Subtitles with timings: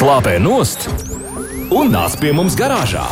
[0.00, 0.86] Slāpē nost
[1.76, 3.02] un nāc pie mums garāžā!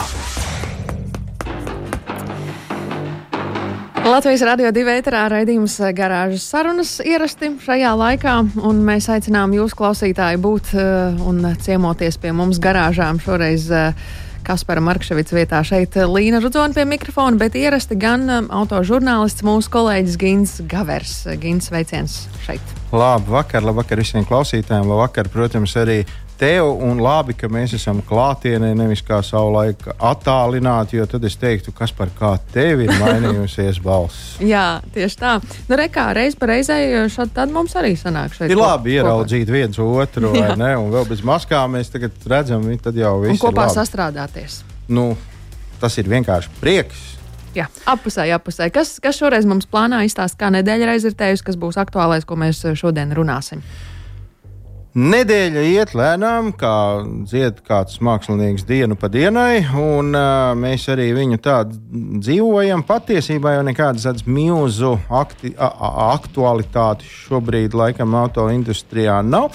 [4.07, 10.41] Latvijas radio divi ēterā raidījums garāžas sarunas ierasti šajā laikā, un mēs aicinām jūs, klausītāji,
[10.41, 13.69] būt uh, un ciemoties pie mums garāžām šoreiz.
[13.69, 14.15] Uh,
[14.49, 20.55] Kaspara Markevits vietā šeit Līna Rudzona pie mikrofona, bet ierasti gan autožurnālists mūsu kolēģis Gins
[20.71, 21.19] Gavers.
[21.43, 22.17] Gins, sveiciens
[22.47, 22.73] šeit!
[22.97, 25.99] Labu vakar, labu vakar visiem klausītājiem, labu vakar, protams, arī
[26.39, 31.75] tev, un labi, ka mēs esam klātienē, nevis kā savulaik attālināti, jo tad es teiktu,
[31.77, 34.37] kas par kā tevi ir mainījusies balss.
[34.53, 35.35] Jā, tieši tā.
[35.69, 36.79] Nu, re, kā reiz pa reizē,
[37.35, 38.53] tad mums arī sanāk šeit.
[38.53, 39.03] Ir labi kopā.
[39.03, 40.73] ieraudzīt viens otru, ne?
[40.79, 44.63] Un vēl bez maskām mēs tagad redzam, tad jau viss un kopā ir sastrādāties.
[44.89, 45.11] Nu,
[45.83, 47.07] tas ir vienkārši prieks.
[47.57, 48.69] Jā, apusē, apusē.
[48.71, 53.15] Kas, kas šoreiz mums plānā izstāst, kā nedēļa aizritējusi, kas būs aktuālais, ko mēs šodien
[53.17, 53.65] runāsim?
[54.97, 61.37] Nedēļa iet lēnām, kā dzied kāds mākslinieks dienu pa dienai, un uh, mēs arī viņu
[61.45, 61.77] tādu
[62.25, 62.87] dzīvojam.
[62.89, 69.53] Patiesībā jau nekādas tādas milzu akti, a, a, aktualitātes šobrīd laikam auto industrijā nav.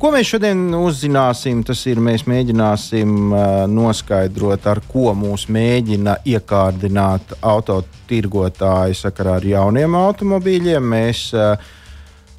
[0.00, 7.36] Ko mēs šodien uzzināsim, tas ir mēs mēģināsim uh, noskaidrot, ar ko mūs mēģina iekārdināt
[7.44, 10.88] autotirgotāji sakarā ar jauniem automobīļiem.
[10.96, 11.76] Mēs, uh,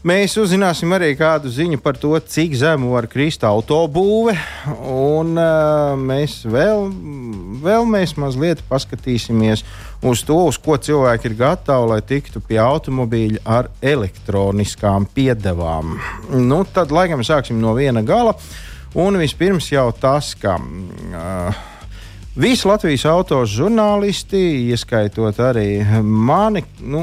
[0.01, 4.33] Mēs uzzināsim arī kādu ziņu par to, cik zemu var krist autobūve.
[4.89, 6.87] Un uh, mēs vēl,
[7.61, 9.61] vēl mēs mazliet paskatīsimies
[10.01, 15.99] uz to, uz ko cilvēki ir gatavi, lai tiktu pie automobīļa ar elektroniskām piedevām.
[16.33, 18.33] Nu, tad, laikam, sāksim no viena gala.
[18.97, 20.57] Un vispirms jau tas, ka.
[20.57, 21.67] Uh,
[22.31, 24.39] Visi Latvijas autos žurnālisti,
[24.71, 27.01] ieskaitot arī mani, nu,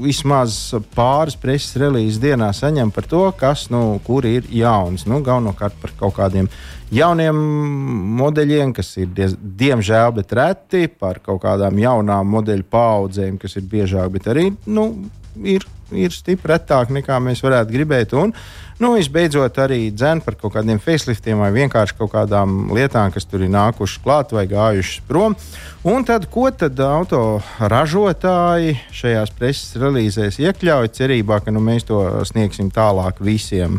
[0.00, 0.54] vismaz
[0.94, 5.04] pāris preses relīzes dienā saņem par to, kas, nu, ir jauns.
[5.04, 6.48] Nu, galvenokārt par kaut kādiem
[6.96, 7.42] jauniem
[8.22, 13.68] modeļiem, kas ir diez, diemžēl, bet reti, par kaut kādām jaunām modeļu paudzēm, kas ir
[13.68, 14.88] biežāk, bet arī nu,
[15.44, 18.16] ir, ir stipri retāk nekā mēs varētu gribēt.
[18.16, 18.32] Un,
[18.80, 23.42] Nu, visbeidzot, arī dzēn par kaut kādiem faceliftiem vai vienkārši kaut kādām lietām, kas tur
[23.44, 25.34] ir nākušas klāt vai gājušas prom.
[25.84, 32.00] Un tad, ko tad auto ražotāji šajās preses relīzēs iekļauj cerībā, ka nu, mēs to
[32.30, 33.76] sniegsim tālāk visiem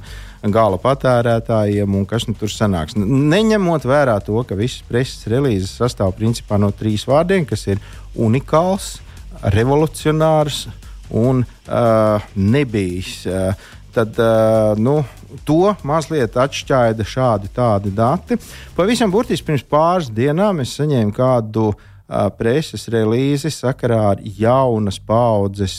[0.54, 2.94] gala patērētājiem un kas nu tur sanāks.
[3.02, 7.82] Neņemot vērā to, ka visas preses relīzes sastāv principā no trīs vārdiem, kas ir
[8.14, 9.00] unikāls,
[9.50, 10.68] revolucionārs
[11.10, 13.24] un uh, nebijis.
[13.26, 14.18] Uh, tad
[14.80, 15.02] nu,
[15.48, 18.38] to mazliet atšķaida šādi tādi dati.
[18.76, 21.72] Pavisam burtiski pirms pāris dienām es saņēmu kādu
[22.40, 25.78] preses relīzi sakarā ar jaunas paudzes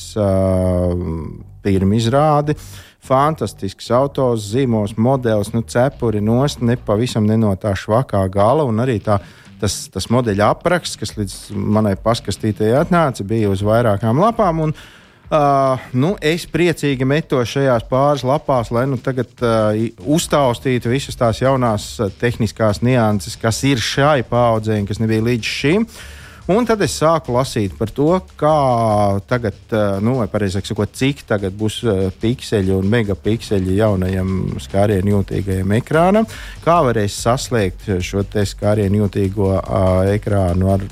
[1.63, 2.57] pirmizrādi.
[3.03, 8.65] Fantastisks autos, zīmos, modelis, nu, cepuri nost, ne pavisam ne no tā švakā gala.
[8.85, 9.19] Arī tā,
[9.61, 14.63] tas, tas modeļa apraksts, kas līdz manai paskastītē atnāca, bija uz vairākām lapām.
[14.69, 15.02] Un, uh,
[15.33, 21.41] Uh, nu, es priecīgi metos šajās pāris lapās, lai nu tagad uh, uztaustītu visas tās
[21.41, 25.89] jaunās uh, tehniskās nianses, kas ir šai paudzei, kas nebija līdz šim.
[25.89, 28.55] Uh, Un tad es sāku lasīt par to, kā
[29.31, 29.55] tagad,
[30.03, 31.77] nu, pareizāk sakot, cik tagad būs
[32.19, 34.33] pikseli un megapikseļi jaunajam
[34.65, 36.27] skārienu jūtīgajam ekrānam,
[36.65, 39.53] kā varēs saslēgt šo skārienu jūtīgo
[40.17, 40.89] ekrānu ar,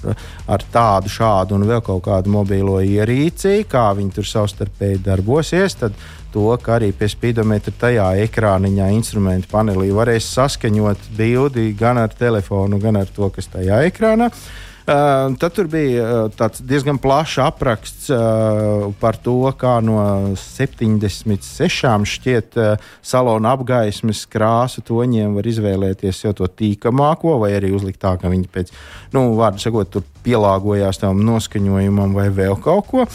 [0.47, 5.81] ar tādu, šādu un vēl kaut kādu mobilo ierīci, kā viņi tur savstarpēji darbosies.
[5.83, 5.99] Tad,
[6.31, 12.79] to, ka arī pie spīdometra tajā ekrāniņā, instrumentu panelī varēs saskaņot bildi gan ar telefonu,
[12.79, 14.69] gan ar to, kas tajā ekrānā ir.
[14.81, 19.99] Uh, tad tur bija uh, diezgan plašs apraksts uh, par to, kā no
[20.41, 22.57] 76 šķiet
[23.05, 28.49] salona apgaismes krāsu toņiem var izvēlēties jau to tīkamāko, vai arī uzlikt tā, ka viņi
[28.51, 28.73] pēc,
[29.15, 33.07] nu, vārdu sakot, pielāgojās tam noskaņojumam vai vēl kaut ko.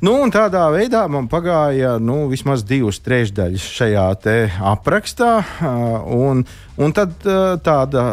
[0.00, 4.04] Nu, tādā veidā man pagāja nu, vismaz divas trešdaļas šajā
[4.70, 5.32] aprakstā.
[6.16, 6.40] Un,
[6.80, 7.18] un tad
[7.60, 8.04] tāda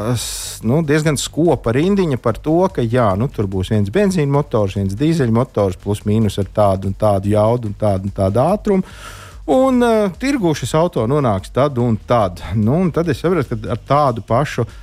[0.68, 4.98] nu, diezgan skopa rindiņa par to, ka jā, nu, tur būs viens benzīna motors, viens
[5.00, 9.00] dīzeļmotors, plus mīnus ar tādu un tādu jaudu un tādu, un tādu ātrumu.
[9.48, 12.44] Un uh, tirgu šis auto nonāks tad un tad.
[12.60, 14.75] Nu, un tad es saprotu, ka ar tādu pašu uh,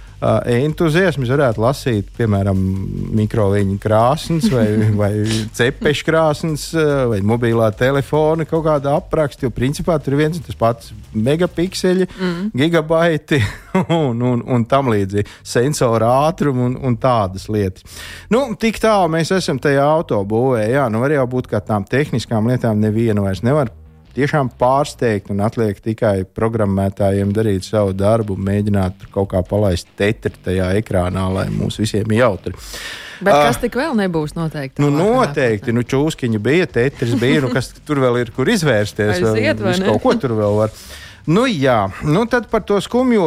[0.55, 2.59] entuziasms varētu lasīt, piemēram,
[3.19, 4.67] mikroviņu krāsnes, vai,
[5.01, 5.11] vai
[5.57, 6.67] cepešu krāsnes,
[7.11, 9.47] vai mobilā telefona kaut kāda apraksta.
[9.47, 12.51] Jo principā tur ir viens un tas pats megapikseļi, mm.
[12.57, 13.41] gigabaiti
[14.01, 17.87] un, un, un tam līdzīgi sensoru ātrumu un, un tādas lietas.
[18.33, 20.67] Nu, tik tālu mēs esam tajā autobūvē.
[20.73, 23.73] Jā, nu var jau būt, ka tām tehniskām lietām nevienu vairs nevar
[24.17, 30.73] tiešām pārsteigti un atliek tikai programmētājiem darīt savu darbu, mēģināt kaut kā palaist tetri tajā
[30.81, 32.55] ekrānā, lai mums visiem jautri.
[33.25, 34.83] Bet kas tik vēl nebūs noteikti?
[34.83, 39.23] Nu, noteikti, nu, čūskiņi bija, tetris bija, nu, kas tur vēl ir, kur izvērsties.
[39.23, 39.89] Vai ne?
[39.89, 40.75] Kaut ko tur vēl var.
[41.25, 43.25] Nu, jā, nu tad par to skumjo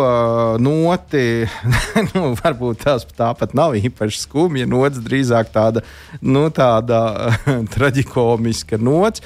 [0.62, 1.48] noti.
[2.12, 5.82] nu, varbūt tās tāpat nav īpaši skumja nots, drīzāk tāda,
[6.22, 7.00] nu, tāda
[7.74, 9.26] traģikomiska nots.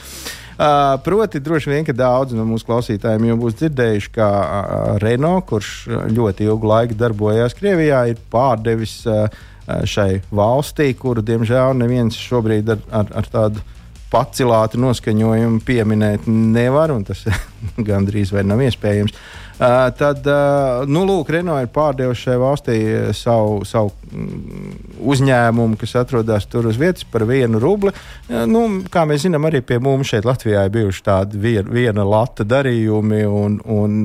[0.62, 5.48] Uh, proti, droši vien, ka daudzi no mūsu klausītājiem jau būs dzirdējuši, ka uh, Renault,
[5.50, 5.72] kurš
[6.14, 9.26] ļoti ilgu laiku darbojās Krievijā, ir pārdevis uh,
[9.66, 13.66] šai valstī, kuru, diemžēl, neviens šobrīd ar, ar, ar tādu
[14.14, 17.26] pacilātu noskaņojumu pieminēt nevar, un tas
[17.90, 19.18] gandrīz vai nav iespējams.
[19.18, 19.51] Uh,
[19.98, 22.78] tad, uh, nu, lūk, Renault ir pārdevusi šai valstī
[23.14, 24.74] savu, savu mm,
[25.14, 27.94] uzņēmumu, kas atrodas tur uz vietas par vienu rubli.
[28.26, 32.06] Uh, nu, kā mēs zinām, arī pie mums šeit Latvijā ir bijuši tādi vien, viena
[32.08, 33.98] lata darījumi, un, un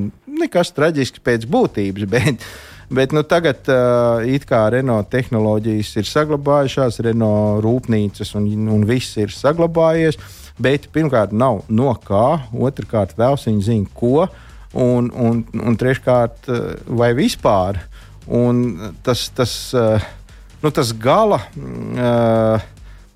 [0.42, 2.08] nekas traģisks pēc būtības.
[2.16, 2.48] Bet,
[2.86, 9.16] Bet nu, tagad uh, it kā Renault tehnoloģijas ir saglabājušās, Renault rūpnīcas un, un viss
[9.18, 10.20] ir saglabājies.
[10.62, 14.28] Bet pirmkārt, nav no kā, otrkārt, vēl viņi zina, ko,
[14.74, 16.62] un, un, un treškārt, uh,
[16.98, 17.80] vai vispār.
[18.26, 20.02] Un tas, tas, uh,
[20.62, 22.64] nu, tas gala uh,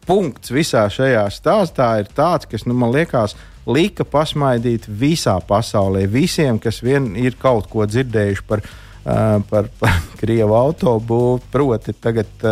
[0.07, 3.35] punkts visā šajā stāstā ir tāds, kas nu, man liekas,
[3.71, 8.65] lika pasmaidīt visā pasaulē, visiem, kas vien ir kaut ko dzirdējuši par
[9.01, 11.39] par, par Krievu autobūvu.
[11.51, 12.45] Proti, tagad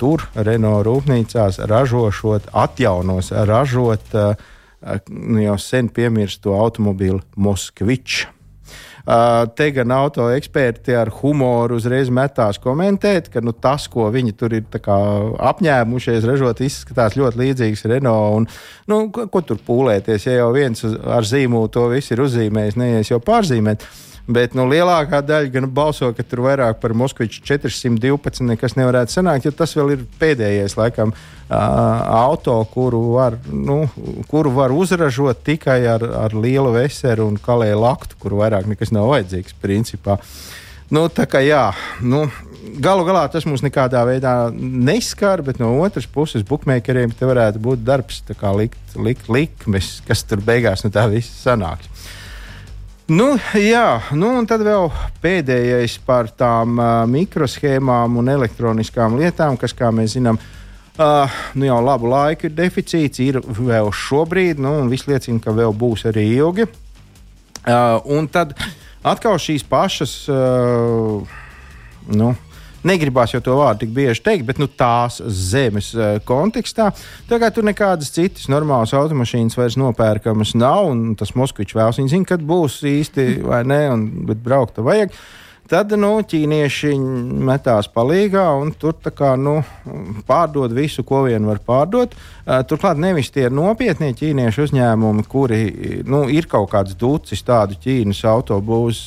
[0.00, 4.32] tur Renault rūpnīcās ražošot, atjaunos ražot uh,
[5.08, 8.30] nu jau sen piemirsto automobīlu Moskviču.
[9.04, 14.32] Uh, te gan auto eksperti ar humoru uzreiz metās komentēt, ka nu, tas, ko viņi
[14.40, 18.38] tur ir apņēmušies ražot, izskatās ļoti līdzīgs Renault.
[18.38, 18.48] Un,
[18.88, 23.12] nu, ko, ko tur pūlēties, ja jau viens ar zīmolu to visu ir uzzīmējis, neies
[23.12, 23.84] jau pārzīmēt.
[23.84, 29.12] Uh, Bet nu, lielākā daļa gan balso, ka tur vairāk par Moskviču 412 nekas nevarētu
[29.12, 31.12] sanākt, jo tas vēl ir pēdējais laikam,
[31.52, 33.82] auto, kuru var, nu,
[34.30, 39.10] kuru var uzražot tikai ar, ar lielu veseru un kalēju laktu, kuru vairāk nekas nav
[39.12, 40.16] vajadzīgs principā.
[40.88, 41.66] Nu, tā kā jā,
[42.00, 42.24] nu,
[42.80, 47.84] galu galā tas mums nekādā veidā neskar, bet no otras puses, bookmakeriem te varētu būt
[47.84, 51.92] darbs, kā likt, likt likmes, kas tur beigās no tā viss sanāks.
[53.04, 54.86] Nu, jā, nu, un tad vēl
[55.20, 61.82] pēdējais par tām uh, mikroshēmām un elektroniskām lietām, kas, kā mēs zinām, uh, nu jau
[61.84, 66.24] labu laiku ir deficīts, ir vēl šobrīd, nu, un viss liecina, ka vēl būs arī
[66.38, 66.64] ilgi.
[67.68, 68.56] Uh, un tad
[69.04, 70.16] atkal šīs pašas.
[70.32, 71.28] Uh,
[72.08, 72.32] nu,
[72.88, 76.90] negribās jau to vārdu tik bieži teikt, bet nu, tās zemes uh, kontekstā.
[77.30, 82.00] Tagad tur nekādas citas normālas automašīnas vairs nopērkamas nav, un tas Moskvičs vēlas.
[82.00, 85.16] Viņi zina, kad būs īsti vai nē, un, bet braukt vajag.
[85.64, 86.90] Tad nu, ķīnieši
[87.48, 89.62] metās palīgā un tur kā, nu,
[90.28, 92.12] pārdod visu, ko vien var pārdot.
[92.44, 95.62] Uh, turklāt nevis tie nopietnie ķīniešu uzņēmumi, kuri
[96.04, 99.06] nu, ir kaut kāds ducis tādu Ķīnas autobūvas.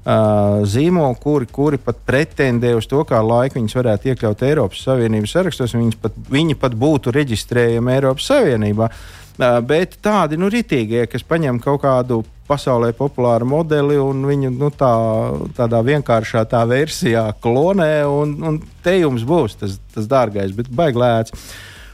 [0.00, 5.34] Uh, zīmoli, kuri, kuri pat pretendē uz to, kā laiku viņus varētu iekļaut Eiropas Savienības
[5.36, 5.74] sarakstos.
[6.00, 8.88] Pat, viņi pat būtu reģistrējami Eiropas Savienībā.
[8.88, 14.70] Uh, bet tādi nu, ritīgie, kas paņem kaut kādu pasaulē populāru modeli un viņu nu,
[14.74, 14.90] tā,
[15.58, 21.36] tādā vienkāršā tā versijā klonē, un, un te jums būs tas, tas dārgais, bet baiglēts.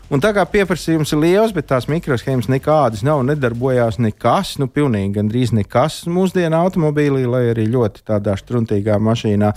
[0.06, 5.16] Un tā kā pieprasījums ir liels, bet tās mikroshēmas nekādas nav, nedarbojās nekas, nu, pilnīgi
[5.16, 9.50] gandrīz nekas mūsdienu automobīlī, lai arī ļoti tādā struntīgā mašīnā.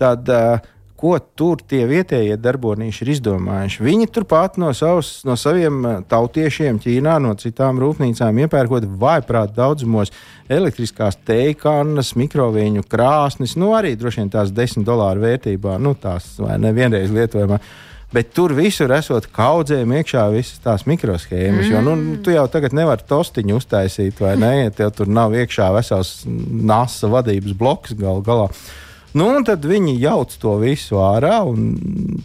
[0.00, 3.84] Tad, uh, ko tur tie vietējie darbonīši ir izdomājuši.
[3.84, 10.12] Viņi turpat no, savus, no saviem tautiešiem Ķīnā, no citām rūpnīcām iepērkot vaiprāt daudzumos
[10.52, 16.58] elektriskās teikannas, mikroviņu krāsnes, nu arī droši vien tās 10 dolāru vērtībā, nu tās vai
[16.60, 17.60] ne vienreiz lietojamā
[18.14, 21.66] bet tur visur esot kaudzēm iekšā visas tās mikroshēmas.
[21.66, 21.72] Mm.
[21.72, 22.20] Jo nu, mm.
[22.26, 24.52] tu jau tagad nevari tostiņu uztaisīt, vai ne?
[24.66, 28.50] Ja tur nav iekšā vesels NASA vadības bloks gal galā.
[29.10, 31.72] Nu, tad viņi jauc to visu ārā un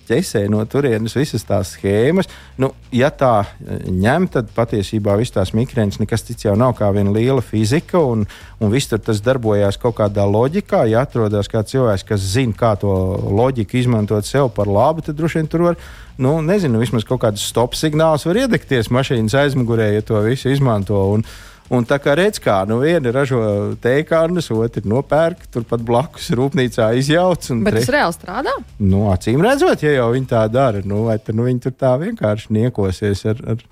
[0.06, 2.30] ķesē no turienes visas tās schēmas.
[2.62, 3.48] Nu, ja tā
[3.90, 8.28] ņem, tad patiesībā viss tās mikrēns nekas cits jau nav kā viena liela fizika, un,
[8.62, 10.84] un viss tur tas darbojās kaut kādā loģikā.
[10.92, 12.94] Ja atrodas kāds cilvēks, kas zina, kā to
[13.34, 15.82] loģiku izmantot sev par labu, tad droši vien tur var
[16.22, 21.02] nu, nezinu, vismaz kaut kāds stop signāls var iedegties mašīnas aizmugurē, ja to visu izmanto.
[21.18, 21.26] Un,
[21.74, 23.40] Un tā kā redz, kā nu, viena ražo
[23.82, 27.48] teikārnas, otra nopērk, turpat blakus rūpnīcā izjauc.
[27.66, 27.82] Bet tre...
[27.82, 28.54] tas reāli strādā?
[28.78, 31.96] Nu, acīm redzot, ja jau viņi tā dara, nu, vai tad nu, viņi tur tā
[32.02, 33.42] vienkārši niekosies ar.
[33.56, 33.64] ar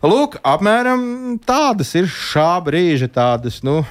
[0.00, 1.02] Lūk, apmēram
[1.44, 3.82] tādas ir šā brīža tādas, nu,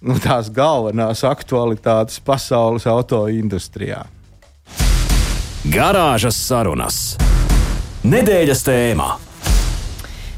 [0.00, 4.02] nu tās galvenās aktualitātes pasaules auto industrijā.
[5.68, 7.16] Garāžas sarunas.
[8.08, 9.08] Nedēļas tēmā.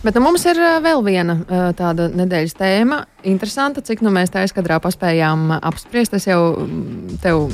[0.00, 3.02] Bet nu, mums ir uh, vēl viena uh, tāda nedēļas tēma.
[3.28, 6.16] Interesanta, cik nu, mēs tā aizkadrā paspējām apspriest.
[6.16, 7.50] Es jau mm, tev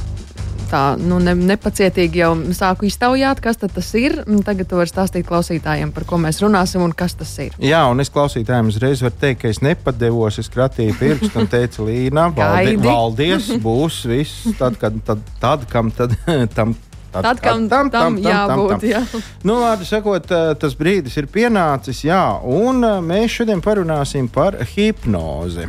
[0.71, 4.19] tā nu, ne, nepacietīgi jau sāku iztaujāt, kas tas ir.
[4.47, 7.55] Tagad tu vari stāstīt klausītājiem, par ko mēs runāsim un kas tas ir.
[7.63, 11.87] Jā, un es klausītājiem uzreiz varu teikt, ka es nepadevos, es kratīju pirkstu un teicu,
[11.87, 16.17] Līna, valdi, valdies, būs viss, tad, kad, tad, tad kam tad,
[16.57, 16.75] tam
[17.15, 18.71] Tad, tad kam tam, tam, tam jābūt?
[18.75, 18.91] Tam, tam.
[18.91, 19.25] Jā.
[19.47, 25.69] Nu, vārdu sakot, tas brīdis ir pienācis, jā, un mēs šodien parunāsim par hipnozi.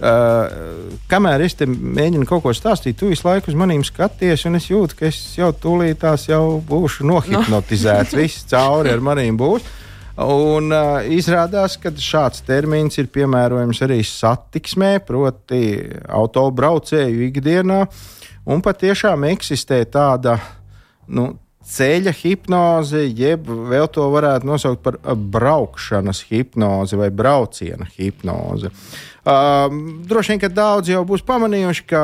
[0.00, 4.56] Uh, kamēr es te mēģinu kaut ko stāstīt, tu visu laiku uz maniem skaties, un
[4.56, 8.14] es jūtu, ka es jau tūlītās jau būšu nohipnotizēts.
[8.16, 8.20] No.
[8.22, 9.66] Viss cauri ar maniem būs.
[10.20, 15.60] Un uh, izrādās, ka šāds termins ir piemērojams arī satiksmē, proti,
[16.08, 17.82] autobraucēju ikdienā.
[18.48, 20.38] Un patiešām eksistē tāda
[21.10, 21.32] nu,
[21.70, 28.72] ceļa hipnoze, jeb vēl to varētu nosaukt par braukšanas hipnozi vai brauciena hipnozi.
[29.20, 29.68] Uh,
[30.08, 32.02] droši vien, ka daudz jau būs pamanījuši, ka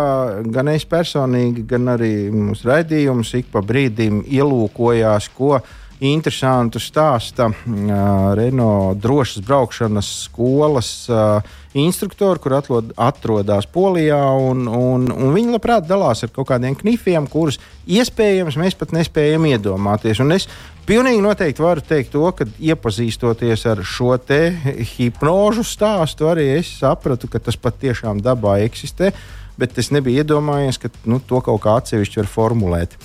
[0.53, 5.57] gan es personīgi, gan arī mūsu raidījums ik pa brīdim ielūkojās, ko
[6.05, 11.41] interesantu stāsta uh, Renault drošas braukšanas skolas uh,
[11.77, 14.21] instruktori, kur atlod, atrodas Polijā.
[14.41, 19.49] Un, un, un viņi labprāt dalās ar kaut kādiem knifiem, kurus iespējams mēs pat nespējam
[19.49, 20.21] iedomāties.
[20.25, 20.49] Un es
[20.89, 24.15] pilnīgi noteikti varu teikt to, ka iepazīstoties ar šo
[24.97, 29.13] hipnožu stāstu, arī es sapratu, ka tas patiešām dabā eksistē
[29.57, 32.97] bet es nebiju iedomājies, ka nu, to kaut kā atsevišķi var formulēt.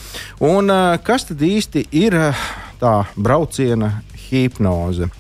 [0.43, 2.41] Un, uh, kas tad īsti ir uh,
[2.81, 5.11] tā brauciena hipnoze?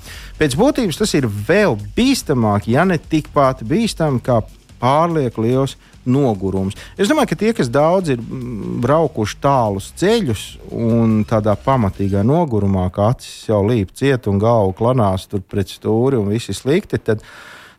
[0.41, 4.39] Pēc būtības tas ir vēl bīstamāk, ja ne tikpat bīstami kā
[4.81, 5.77] pārlieku liels
[6.09, 6.73] nogurums.
[6.97, 12.87] Es domāju, ka tie, kas daudz ir mm, braukuši tālus ceļus un tādā pamatīgā nogurumā,
[12.93, 16.97] kā acis jau līp ciet un galva klanās tur pret stūri un viss ir slikti,
[16.97, 17.21] tad,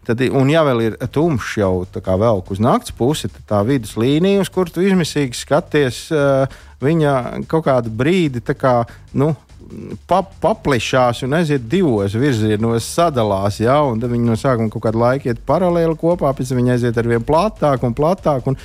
[0.07, 1.75] tad, un ja vēl ir tumšs jau
[2.07, 6.05] velk uz nakts pusi, tad tā vidus līnija, uz kur tu izmisīgi skaties,
[6.83, 7.17] viņa
[7.51, 8.85] kaut kādu brīdi kā,
[9.19, 9.35] nu,
[10.09, 13.61] pap, paplišās un aiziet divos virzienos, sadalās.
[13.63, 17.11] Ja, viņi no sākuma kaut kādu laiku iet paralēli kopā, pēc tam viņi aiziet ar
[17.11, 18.49] vien platāk un platāk.
[18.51, 18.59] Un,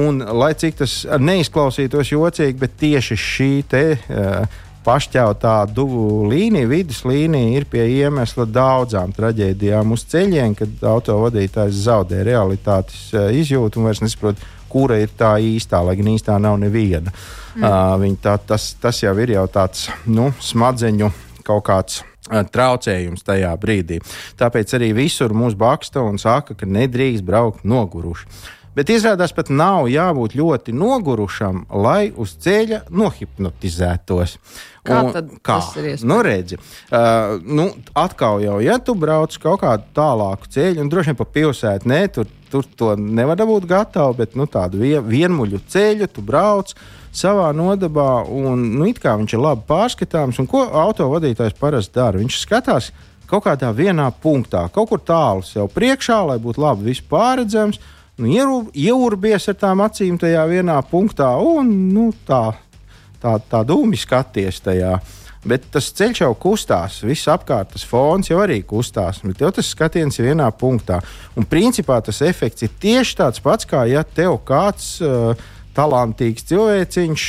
[0.00, 3.86] un, lai cik tas neizklausītos jocīgi, bet tieši šī te.
[4.08, 12.22] Uh, Pašķautā līnija, vidus līnija ir pie iemesla daudzām traģēdijām uz ceļiem, kad autovadītājs zaudē
[12.24, 14.40] realitātes uh, izjūtu un vairs nesaprot,
[14.72, 17.12] kura ir tā īstā, lai gan īstā nav neviena.
[17.56, 17.64] Mm.
[17.66, 21.10] Uh, tā, tas, tas jau ir jau tāds nu, smadzeņu
[21.46, 23.98] kaut kāds traucējums tajā brīdī.
[24.38, 28.28] Tāpēc arī visur mūs baksta un saka, ka nedrīkst braukt noguruši.
[28.70, 34.36] Bet izrādās, pat nav jābūt ļoti nogurušam, lai uz ceļa nohipnotizētos.
[34.86, 35.10] Kā un,
[35.42, 35.56] kā?
[35.58, 36.04] tas ir iespējams?
[36.06, 37.66] Nu, redzi, uh, nu,
[37.98, 41.98] atkal jau, ja tu brauc kaut kādu tālāku ceļu, un droši vien pa pilsētu, ne,
[42.14, 46.72] tur, tur to nevar dabūt gatavu, bet nu, tādu vien, vienmuļu ceļu tu brauc
[47.12, 50.40] savā nodabā, un nu, it kā viņš ir labi pārskatāms.
[50.50, 52.20] Ko autovadītājs parasti dara?
[52.22, 52.90] Viņš skatās
[53.30, 57.78] kaut kādā vienā punktā, kaut kur tālu sev priekšā, lai būtu labi viss pārredzams.
[58.20, 62.50] Nu, Ieurbies ar tām acīm tajā vienā punktā, un nu, tā
[63.20, 64.98] tā, tā dūmi skaties tajā.
[65.40, 69.22] Bet tas ceļš jau kustās, viss apkārt, tas fons jau arī kustās.
[69.24, 70.98] Bet tev tas skatiens ir vienā punktā.
[71.32, 74.98] Un principā tas efekts ir tieši tāds pats, kā ja tev kāds.
[75.00, 75.32] Uh,
[75.76, 77.24] talantīgs cilvēciņš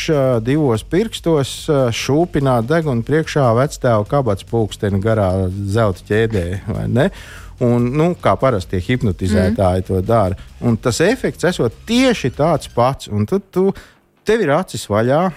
[0.45, 1.53] divos pirkstos
[1.97, 6.45] šūpinā degunu priekšā vectēva kabats pulksteni garā zelta ķēdē.
[7.61, 9.87] Un, nu, kā parasti tie hipnotizētāji mm.
[9.87, 10.37] to dara.
[10.65, 13.09] Un tas efekts esot tieši tāds pats.
[13.13, 13.67] Un tu, tu,
[14.25, 15.27] tev ir acis vaļā,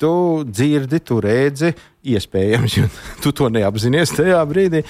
[0.00, 0.14] tu
[0.48, 1.74] dzirdi, tu redzi,
[2.14, 2.88] iespējams, jo
[3.24, 4.84] tu to neapzinājies tajā brīdī.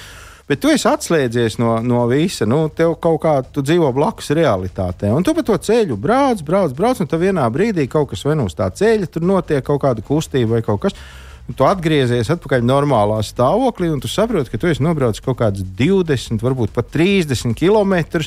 [0.45, 2.45] Bet tu esi atslēdzies no, no visa.
[2.45, 5.09] Nu, tev kaut kā tu dzīvo blakus realitātei.
[5.09, 8.45] Un tu pa to ceļu brauc, brauc, brauc, un tad vienā brīdī kaut kas nu
[8.45, 10.97] uz tā ceļa, tur notiek kaut kāda kustība vai kaut kas.
[11.45, 16.41] Tu atgriezies atpakaļ normālā stāvoklī, un tu saproti, ka tu esi nobraucis kaut kādus 20,
[16.41, 18.21] varbūt pat 30 km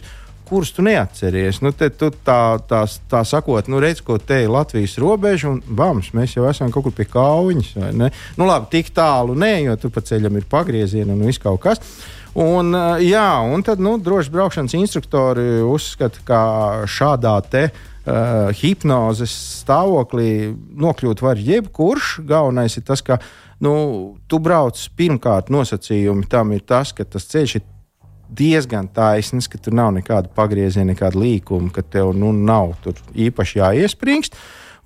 [0.48, 1.60] kurus tu neatceries.
[1.64, 5.62] Nu, te, tu tā, tā, tā sakot, nu, redz, ko te ir Latvijas robeža, un
[5.78, 7.74] bams, mēs jau esam kaut kur pie kaujas.
[7.76, 11.82] Nu, labi, tik tālu nē, jo tur pa ceļam ir pagriezieni un viss kaut kas.
[12.38, 16.40] Un, jā, un tad nu, droši braukšanas instruktori uzskata, ka
[16.86, 22.18] šādā te uh, hipnozes stāvoklī nokļūt var jebkurš.
[22.28, 23.18] Galvenais ir tas, ka
[23.64, 23.72] nu,
[24.30, 27.66] tu brauc pirmkārt nosacījumi tam ir tas, ka tas ceļš ir
[28.28, 32.76] diezgan taisns, ka tur nav nekāda pagrieziena, nekāda līkuma, ka tev nu, nav
[33.14, 34.38] īpaši jāiespringst.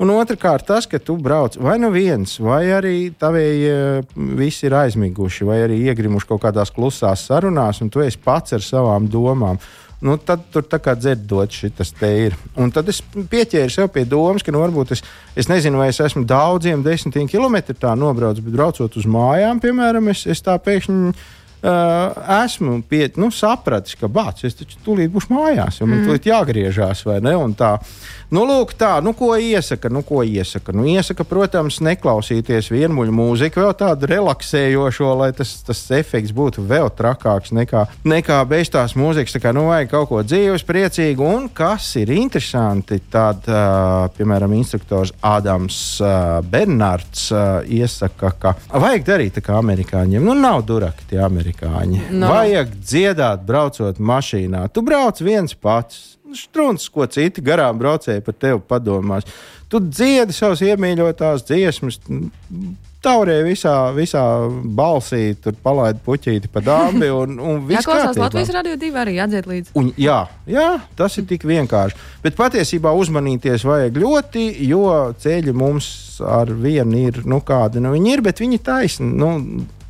[0.03, 4.75] Un otrkārt, tas, ka tu brauc vai nu viens, vai arī tavēji eh, visi ir
[4.81, 9.61] aizmiguši, vai arī iegrimuši kaut kādās klusās sarunās, un tu esi pats ar savām domām.
[10.03, 12.35] Nu, tad tur tā kā dzirdot, šis te ir.
[12.59, 15.05] Un tad es pieķēru sev pie domas, ka nu, varbūt es,
[15.39, 20.11] es nezinu, vai es esmu daudziem desmitiem kilometriem tā nobraucis, bet braucot uz mājām, piemēram,
[20.11, 21.13] es, es tā pēkšņi
[21.63, 26.09] uh, esmu pie, nu, sapratis, ka bācis, es taču tūlīt būšu mājās, jo man mm.
[26.09, 27.35] tūlīt jāgriežās, vai ne?
[27.39, 27.77] Un tā,
[28.35, 29.91] nu, lūk, tā, nu, ko iesaka?
[29.93, 30.75] Nu, ko iesaka?
[30.75, 36.91] Nu, iesaka, protams, neklausīties vienmuļu mūziku, vēl tādu relaksējošo, lai tas, tas efekts būtu vēl
[36.99, 39.37] trakāks nekā, nekā bez tās mūzikas.
[39.37, 44.57] Tā kā, nu, vajag kaut ko dzīves, priecīgu, un kas ir interesanti, tad, uh, piemēram,
[44.59, 50.25] instruktors Ādams uh, Bernards uh, iesaka, ka vajag darīt tā kā amerikāņiem.
[50.25, 52.11] Nu, nav duraki tie amerikāņi amerikāņi.
[52.11, 52.31] No.
[52.33, 54.69] Vajag dziedāt, braucot mašīnā.
[54.73, 56.19] Tu brauc viens pats.
[56.33, 59.27] Strunts, ko citi garām braucēji par tevi padomās.
[59.69, 61.99] Tu dziedi savas iemīļotās dziesmas,
[63.05, 64.23] taurē visā, visā
[64.65, 67.11] balsī, tur palaid puķīti pa dāmbi.
[67.13, 69.75] Un, un jā, klausās Latvijas radio divi arī jādzied līdzi.
[69.77, 72.01] Un, jā, jā, tas ir tik vienkārši.
[72.25, 74.89] Bet patiesībā uzmanīties vajag ļoti, jo
[75.21, 75.93] ceļi mums
[76.25, 79.13] ar vienu ir, nu kādi nu viņi ir, bet viņi taisni.
[79.13, 79.35] Nu,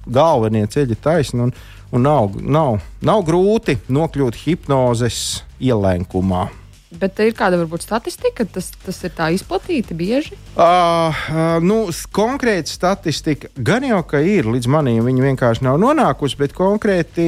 [0.07, 1.55] galvenie ceļi taisni un,
[1.93, 6.49] un nav, nav, nav grūti nokļūt hipnozes ielēkumā.
[6.93, 10.37] Bet ir kāda varbūt statistika, tas, tas ir tā izplatīti bieži?
[10.53, 16.37] Uh, uh, nu, konkrēti statistika gan jau ka ir, līdz manim viņa vienkārši nav nonākusi,
[16.43, 17.25] bet konkrēti,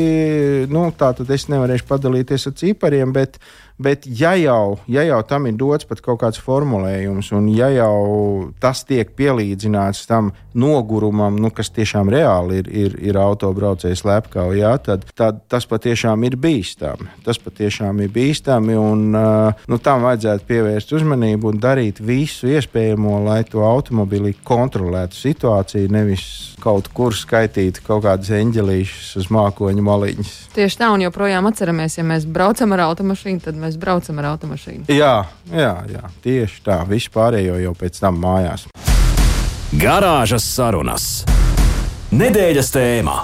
[0.68, 3.40] nu, tā tad es nevarēšu padalīties ar cipariem, bet
[3.74, 8.52] Bet, ja jau, ja jau tam ir dots pat kaut kāds formulējums, un ja jau
[8.62, 15.08] tas tiek pielīdzināts tam nogurumam, nu, kas tiešām reāli ir, ir, ir autobraucējs lepkaujā, tad,
[15.18, 17.10] tad tas patiešām ir bīstami.
[17.26, 23.40] Tas patiešām ir bīstami, un nu, tam vajadzētu pievērst uzmanību un darīt visu iespējamo, lai
[23.48, 30.32] to automobili kontrolētu situāciju, nevis kaut kur skaitītu kaut kādas eņģelīšas uz mākoņa maliņas.
[30.54, 34.86] Tieši tā, un joprojām atceramies, ja mēs braucam ar automašīnu, tad mēs braucam ar automašīnu.
[34.92, 35.14] Jā,
[35.50, 36.82] jā, jā tieši tā.
[36.88, 38.68] Viss pārējo jau pēc tam mājās.
[39.74, 41.08] Garāžas sarunas.
[42.14, 43.16] Nedēļas tēmā.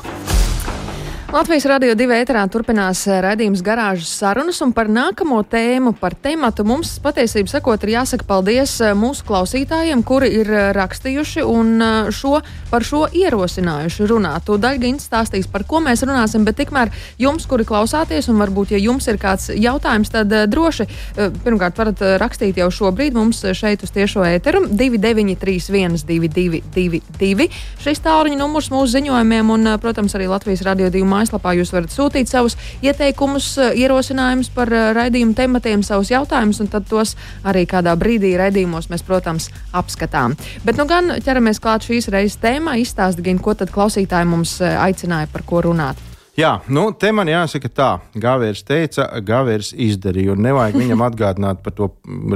[1.30, 6.64] Latvijas radio divi ēterā turpinās eh, raidījums garāžas sarunas, un par nākamo tēmu, par tematu
[6.66, 12.40] mums patiesībā sakot, ir jāsaka paldies eh, mūsu klausītājiem, kuri ir eh, rakstījuši un šo,
[12.72, 14.42] par šo ierosinājuši runāt.
[14.48, 16.90] To Daļgins stāstīs, par ko mēs runāsim, bet tikmēr
[17.22, 22.58] jums, kuri klausāties, un varbūt, ja jums ir kāds jautājums, tad droši pirmkārt varat rakstīt
[22.58, 27.48] jau šobrīd mums šeit uz tiešo ēteru 2931 222.
[27.86, 32.30] Šis tālruņa numurs mūsu ziņojumiem un, protams, arī Latvijas radio divu mājaslapā jūs varat sūtīt
[32.30, 37.94] savus ieteikumus, eh, ierosinājumus par eh, raidījumu tematiem, savus jautājumus, un tad tos arī kādā
[38.00, 40.36] brīdī raidījumos mēs, protams, apskatām.
[40.64, 45.30] Bet nu gan ķeramies klāt šīs reizes tēmā, izstāstīt, ko tad klausītāji mums eh, aicināja
[45.32, 46.09] par ko runāt.
[46.40, 51.74] Jā, nu, te man jāsaka tā, Gāvers teica, Gāvers izdarīja, un nevajag viņam atgādināt par
[51.76, 51.88] to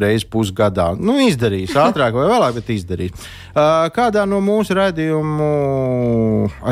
[0.02, 0.90] reizi pusgadā.
[0.98, 3.24] Nu, izdarījis, ātrāk vai vēlāk, bet izdarījis.
[3.54, 5.48] Uh, kādā no mūsu raidījumu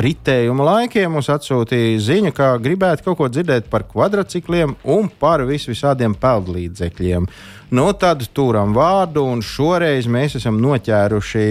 [0.04, 5.64] ritējuma laikiem mums atsūtīja ziņa, ka gribētu kaut ko dzirdēt par kvadrcikliem un par vis
[5.70, 7.30] visādiem peldlīdzekļiem.
[7.72, 11.44] Nu, tad turam vārdu, un šoreiz mēs esam noķēruši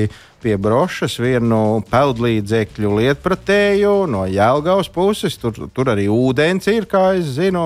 [0.43, 5.39] pie brošas vienu peldlīdzekļu lietpratēju no Jēlgavas puses.
[5.41, 7.63] Tur, tur arī ūdens ir, kā es zinu.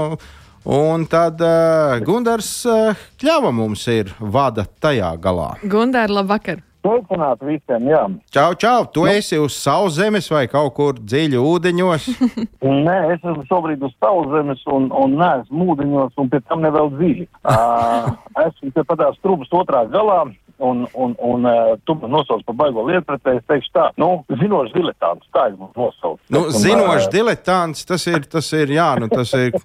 [0.72, 5.52] Un tad uh, Gunārs uh, Kļava mums ir vada tajā galā.
[5.68, 6.64] Gunārs, labvakar!
[6.86, 8.04] Sveicināt visiem, jā.
[8.30, 8.86] Čau, čau!
[8.94, 9.10] Tu nu.
[9.10, 12.06] esi uz sauszemes vai kaut kur dziļi ūdeņos?
[12.86, 17.30] Nē, es esmu šobrīd uz sauszemes un, un neesmu ūdeņos un pēc tam nevēl dziļi.
[17.56, 18.10] Uh,
[18.42, 20.26] esmu te padās trubas otrā galā
[20.58, 24.72] un, un, un uh, tu man nosauc par baigo lietpratēju, es teikšu tā, nu, zinošs
[24.76, 26.20] diletants, tā es būtu nosauc.
[26.32, 29.58] Nu, zinošs diletants, tas ir, tas ir, jā, nu, tas ir,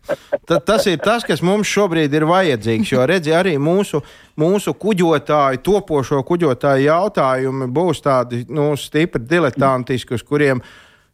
[0.48, 4.02] ta, tas ir tas, kas mums šobrīd ir vajadzīgs, jo redzi arī mūsu,
[4.40, 10.64] mūsu kuģotāju, topošo kuģotāju jautājumi būs tādi, nu, stipri diletantiski, uz kuriem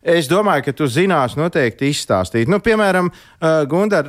[0.06, 2.48] es domāju, ka tu zinās noteikti izstāstīt.
[2.48, 4.08] Nu, piemēram, uh, Gundar,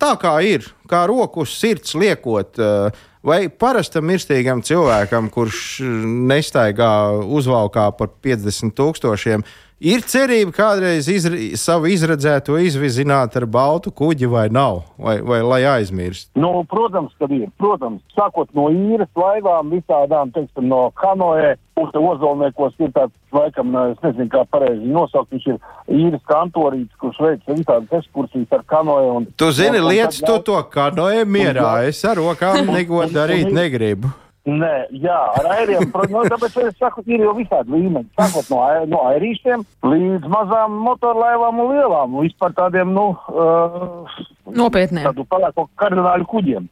[0.00, 5.80] tā kā ir, kā roku uz sirds liekot, uh, Vai parastam mirstīgam cilvēkam, kurš
[6.28, 6.90] nestaigā
[7.24, 9.46] uzvalkā par 50 tūkstošiem,
[9.82, 15.58] Ir cerība kādreiz izra savu izredzēto izvizināt ar baltu kuģi vai nav, vai, vai lai
[15.66, 16.28] aizmirst?
[16.38, 17.48] Nu, protams, ka ir.
[17.58, 23.98] Protams, sākot no īres laivām, visādām, teiksim, no kanoē, uz ozolniekos ir tāds, laikam, es
[24.06, 25.58] nezinu, kā pareizi nosaukt, viņš ir
[26.06, 29.08] īres kantorīts, kurš veic visādas ekskursijas ar kanoē.
[29.18, 34.14] Un, tu zini, lietas tu to kanoē mierā, es ar rokām neko darīt negribu.
[34.44, 38.10] Nē, jā, ar airiem, protams, nu, tāpēc es saku, ir jau visādi līmeņi.
[38.18, 38.58] Sākot no,
[38.92, 44.18] no airīšiem līdz mazām motorlaivām un lielām, vispār tādiem, nu, uh,
[44.52, 45.06] nopietniem.
[45.06, 46.66] Tādu palāko kardināļu kuģiem.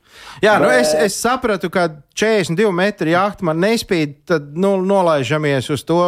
[0.45, 0.67] Jā, Bet...
[0.67, 6.03] nu es, es sapratu, ka 42 metru jahta man nespīd, tad nu, nolaižamies uz to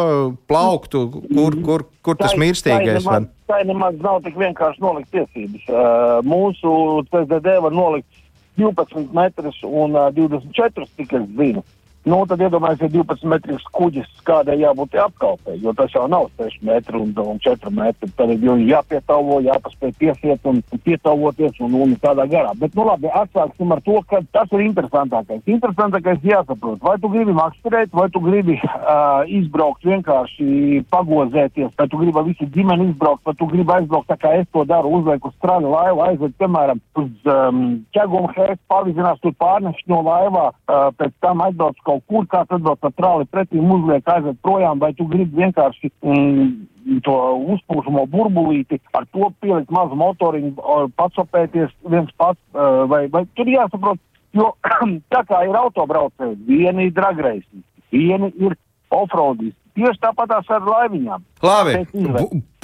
[0.45, 3.25] plauktu, kur, kur, kur tas mirstīgais var.
[3.49, 5.65] Tā nemaz nav tik vienkārši nolikt tiesības.
[5.65, 6.75] Uh, mūsu
[7.09, 8.21] CSDD var nolikt
[8.55, 11.63] 12 metrus un uh, 24 tikai zinu.
[12.05, 16.61] Nu, tad iedomājieties, ja 12 metrus kuģis kādai jābūt apkalpē, jo tas jau nav 6
[16.67, 18.09] metri un, un 4 metri.
[18.17, 22.51] Tad ir jāpietaulo, jāpaspēj piesiet un pietauloties un, un tādā garā.
[22.61, 25.41] Bet, nu labi, atsāksim ar to, ka tas ir interesantākais.
[25.49, 32.03] Interesantākais jāsaprot, vai tu gribi makšķerēt, vai tu gribi uh, izbraukt vienkārši pagozēties, vai tu
[32.03, 35.33] gribi visu ģimeni izbraukt, vai tu gribi aizbraukt tā kā es to daru, uzliek uz
[35.39, 37.65] strāļa laivu, aizved, piemēram, uz um,
[37.97, 42.55] ķegumu hēstu, pavizinās tur pārnešķi no laivā, uh, pēc tam aizbrauc kaut kaut kur, kāds
[42.55, 47.15] atbrauc ar trāli pretī, uzliek aizved projām, vai tu gribi vienkārši mm, to
[47.55, 50.55] uzpūšamo burbulīti, ar to pielikt mazu motoriņu,
[50.99, 54.01] patsopēties viens pats, vai, vai tur jāsaprot,
[54.35, 54.51] jo
[55.13, 58.57] tā kā ir autobraucēji, vieni ir dragreisi, vieni ir
[58.93, 59.59] offroadisti.
[59.75, 61.23] Tieši tāpat ar laiviņām.
[61.43, 61.79] Labi,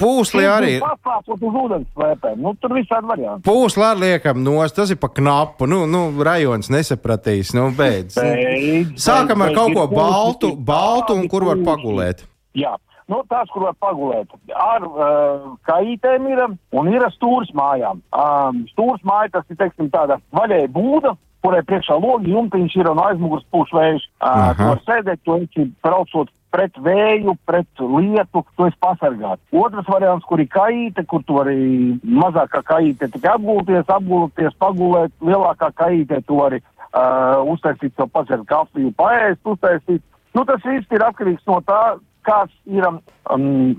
[0.00, 0.76] pūsli arī.
[0.80, 2.38] Pārslēpot uz ūdens slēpēm.
[2.40, 3.44] Nu, tur visādi varianti.
[3.44, 5.68] Pūsli arī liekam nost, tas ir pa knapu.
[5.68, 7.52] Nu, nu rajons nesapratīs.
[7.58, 8.16] Nu, beidz.
[8.16, 12.24] beidz Sākam beidz, ar kaut ko baltu, baltu un kur var pagulēt.
[12.56, 12.78] Jā.
[13.10, 18.00] Nu, tās, kur var pagulēt, ar uh, kaitēm ir un ir stūris mājām.
[18.14, 21.12] Um, stūris māja tas ir, teiksim, tāda vaļēja būda,
[21.44, 24.06] kurai priekšā logi jumtiņš ir un aizmugurs pūš vējš.
[24.22, 29.42] Uh, tu var sēdēt, tu esi braucot pret vēju, pret lietu, tu esi pasargāts.
[29.56, 31.56] Otrs variants, kur ir kaīte, kur tu vari
[32.04, 38.92] mazākā kaīte tikai apgulties, apgulties, pagulēt, lielākā kaīte tu vari uh, uztaisīt savu padzert kafiju,
[39.00, 40.04] paēst, uztaisīt.
[40.36, 41.80] Nu, tas viss ir atkarīgs no tā,
[42.26, 43.02] kāds ir um,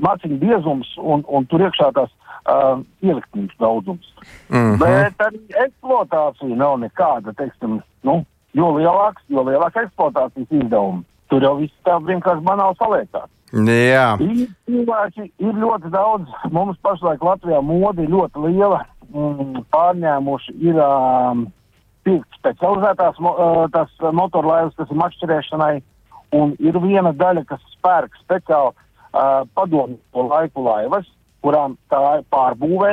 [0.03, 2.12] maciņu biezums un, un tur iekšā tās
[2.49, 4.12] uh, ieliktības daudzums.
[4.49, 4.77] Mm -hmm.
[4.83, 8.21] Bet arī eksploatācija nav nekāda, teiksim, nu,
[8.53, 11.03] jo lielāks, jo lielāka eksploatācijas izdevuma.
[11.34, 13.30] Tur jau viss tā vienkārši banāli saliekās.
[13.54, 14.06] Jā.
[14.22, 16.30] Ir cilvēki, ir ļoti daudz.
[16.54, 18.84] Mums pašlaik Latvijā mode ir ļoti liela.
[19.13, 21.43] Mm, pārņēmuši ir um,
[22.39, 25.74] specializētās mo, uh, motorlaivas, kas ir makšķerēšanai,
[26.38, 31.06] un ir viena daļa, kas spērk speciāli uh, padomju laiku laivas,
[31.43, 32.91] kurām tā ir pārbūvē,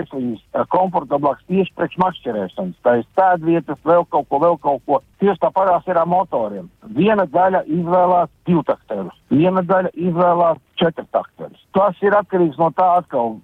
[0.00, 2.78] ir viņas komfortablāks tieši priekš mašķerēšanas.
[2.84, 5.00] Tā ir sēdvietas, vēl kaut ko, vēl kaut ko.
[5.20, 6.70] Tieši tāpatās ir ar motoriem.
[6.96, 11.66] Viena daļa izvēlās divtakterus, viena daļa izvēlās četrtakterus.
[11.76, 13.36] Tas ir atkarīgs no tā atkal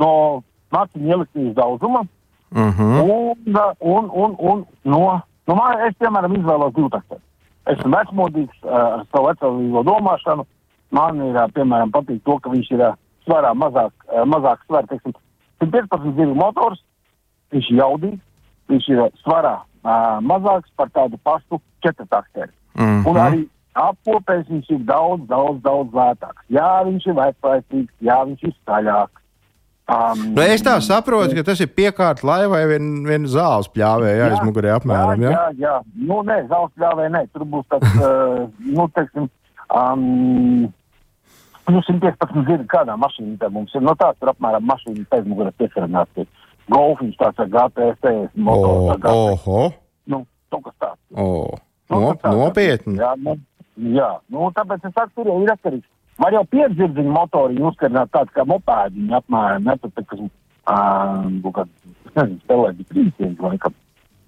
[0.00, 0.14] no
[0.72, 2.06] maciņa elektrības daudzuma.
[2.52, 3.00] Uh mhm.
[3.00, 3.34] -huh.
[3.80, 7.28] un, un, un, un no, no man, es, piemēram, izvēlos divtakterus.
[7.66, 10.44] Esmu vecmodīgs ar savu veco domāšanu.
[10.90, 12.82] Man ir, piemēram, patīk to, ka viņš ir
[13.26, 15.14] svarā mazāk, eh, mazāk svar, teiksim,
[15.62, 16.82] 115 zivu motors,
[17.52, 18.22] viņš ir jaudīgs,
[18.72, 22.52] viņš ir svarā uh, mazāks par tādu pašu četrtakteri.
[22.74, 23.08] Mm -hmm.
[23.10, 23.40] Un arī
[23.74, 26.44] apkopēs viņš ir daudz, daudz, daudz lētāks.
[26.48, 29.18] Jā, viņš ir vecprātīgs, jā, viņš ir skaļāks.
[29.92, 34.76] Um, nu, es tā saprotu, ka tas ir piekārt laivai vien, vien zāles pļāvēja aizmugurē
[34.76, 35.20] apmēram.
[35.20, 35.74] Jā, jā, jā.
[35.94, 39.28] Nu, nē, zāles pļāvēja, nē, tur būs tāds, uh, nu, teiksim,
[39.74, 40.72] um,
[41.70, 43.84] Nu, 115 zina, kādā mašīnā tā mums ir.
[43.86, 46.26] No tāds ir apmēram mašīna pēcmugurē piesarināts.
[46.72, 49.04] Golfiņš tāds ar GTS, motors.
[49.06, 49.60] Oh, oho.
[50.10, 51.00] Nu, kaut kas tāds.
[51.14, 51.52] Oh.
[51.92, 52.96] Nu, no, nopietni.
[53.00, 53.36] Jā, nu,
[53.92, 55.88] jā, nu, tāpēc es saku, tur ir atkarīgs.
[56.22, 61.64] Var jau piedzirdziņu motori uzskarināt tādu kā mopēdiņu apmēram, ne, tad, kas, uh, kaut kā,
[62.16, 63.76] nezinu, spēlēt trīsdienas laikam.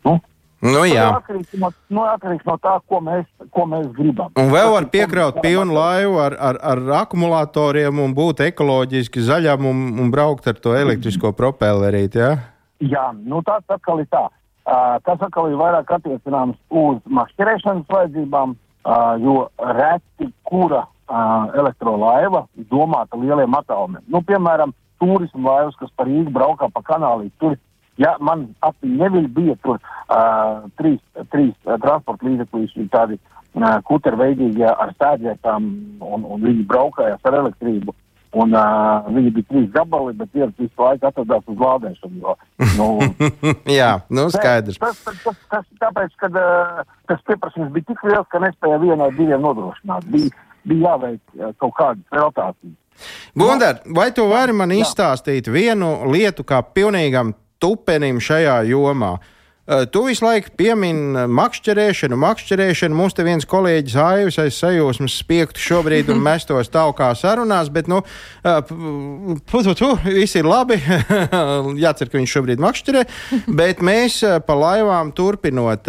[0.06, 0.16] Nu,
[0.64, 4.30] Nu, jā, atkarīgs no, no, atkarīgs no tā, ko mēs, ko mēs gribam.
[4.40, 9.82] Un vēl var piekraut pilnu laivu ar, ar, ar akumulatoriem un būt ekoloģiski zaļam un,
[10.00, 12.22] un braukt ar to elektrisko propellerīti.
[12.22, 12.32] Ja?
[12.80, 14.24] Jā, nu tas atkal ir tā.
[14.64, 19.36] Uh, tas atkal ir vairāk attiecināms uz mašķerēšanas vajadzībām, uh, jo
[19.76, 24.00] reti kura uh, elektrolaiva domāta lieliem attālumiem.
[24.08, 24.72] Nu, piemēram,
[25.02, 27.58] turismu laivas, kas par Rīgu braukā pa kanālī, tur
[28.00, 34.66] Ja man apziņā neviļ bija tur uh, trīs, trīs uh, transporta līdzekļi, tādi uh, kuterveidīgi
[34.66, 35.68] ar sēdvietām,
[36.02, 37.94] un, un viņi braukājās ar elektrību.
[38.34, 42.22] Un, uh, viņi bija trīs gabali, bet viens visu laiku atradās uz lādēšanu.
[42.24, 42.32] Jo,
[42.80, 42.88] nu,
[43.78, 44.80] Jā, nu skaidrs.
[44.82, 49.12] Tas, tas, tas, tas tāpēc, ka uh, tas pieprasījums bija tik liels, ka nespēja vienai
[49.14, 50.10] diviem nodrošināt.
[50.10, 50.34] Bija,
[50.66, 52.74] bija jāveic uh, kaut kādas rotācijas.
[53.38, 57.32] Gundar, vai tu vari man izstāstīt vienu lietu kā pilnīgam
[57.64, 59.16] tupenim šajā jomā?
[59.64, 62.96] Uh, tu visu laiku piemini makšķerēšanu, makšķerēšanu.
[62.98, 68.02] Mums te viens kolēģis Aivis aiz sajūsmas spiegtu šobrīd un mestos taukā sarunās, bet, nu,
[68.04, 70.76] uh, pu, tu, tu, viss ir labi.
[71.84, 73.06] Jācer, ka viņš šobrīd makšķerē,
[73.56, 75.88] bet mēs pa laivām turpinot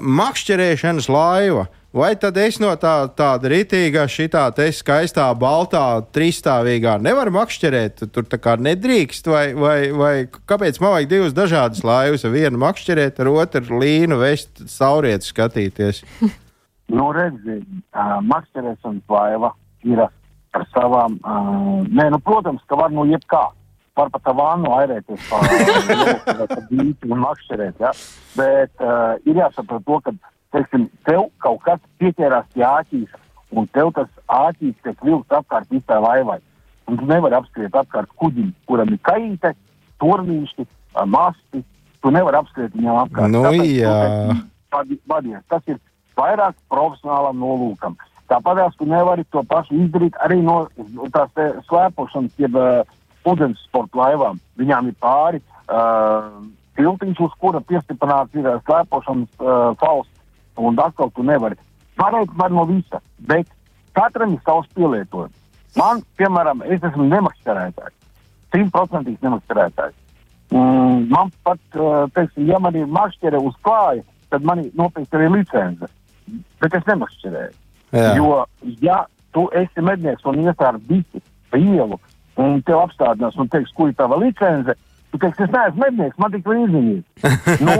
[0.00, 1.68] makšķerēšanas laiva.
[1.88, 4.42] Vai tad es no tā, tāda rītīga, šitā
[4.76, 8.02] skaistā, baltā, trīsstāvīgā nevaru makšķerēt?
[8.12, 12.26] Tur tā kā nedrīkst, vai, vai, vai kāpēc man vajag divas dažādas laivas?
[12.28, 16.04] Vienu makšķerēt, ar otru līnu vest sauriet skatīties.
[16.92, 17.64] Nu, redziet,
[17.96, 23.46] uh, makšķerēšanas laiva ir ar savām, uh, nē, nu, protams, ka var nu jebkā.
[23.98, 25.40] Var pat vānu airēties pa
[26.70, 27.90] dīķi un makšķerēt, ja?
[28.38, 30.12] Bet uh, ir jāsaprot to, ka
[30.54, 33.16] teiksim, tev kaut kas pieķērās pie āķīs,
[33.56, 36.38] un tev tas āķis tiek vilkts apkārt visai laivai.
[36.88, 39.52] Un tu nevari apskriet apkārt kuģim, kuram ir kaite,
[40.00, 40.64] tornīši,
[41.08, 41.64] masti.
[41.98, 43.32] Tu nevari apskriet viņam apkārt.
[43.34, 43.94] Nu, Tāpēc, jā.
[44.72, 45.80] tu, vadies, tas ir
[46.18, 47.98] vairāk profesionālam nolūkam.
[48.28, 50.66] Tāpat tu nevari to pašu izdarīt arī no
[51.14, 51.32] tās
[51.68, 52.84] slēpošanas, jeb uh,
[53.28, 54.40] ūdens sporta laivām.
[54.60, 56.28] Viņām ir pāri uh,
[56.76, 60.17] tiltiņš, uz kura piestiprināts ir uh, slēpošanas uh, fausts
[60.58, 61.58] un atkal tu nevari.
[61.98, 63.48] Varētu var no visa, bet
[63.96, 65.34] katram ir savs pielietojums.
[65.78, 67.94] Man, piemēram, es esmu nemakšķerētājs,
[68.54, 69.96] simtprocentīgs nemakšķerētājs.
[70.48, 71.60] Mm, man pat,
[72.16, 75.90] teiksim, ja man ir makšķere uz klāja, tad man ir nopietna arī licence.
[76.62, 77.56] Bet es nemakšķerēju.
[77.96, 78.12] Jā.
[78.16, 78.44] Jo,
[78.84, 79.02] ja
[79.36, 81.98] tu esi mednieks un iesāri bici pa ielu,
[82.40, 84.74] un tev apstādinās un teiks, kur ir tava licence,
[85.08, 86.98] Tu teiksi, es neesmu mednieks, man tik līdzīgi.
[87.64, 87.76] nu,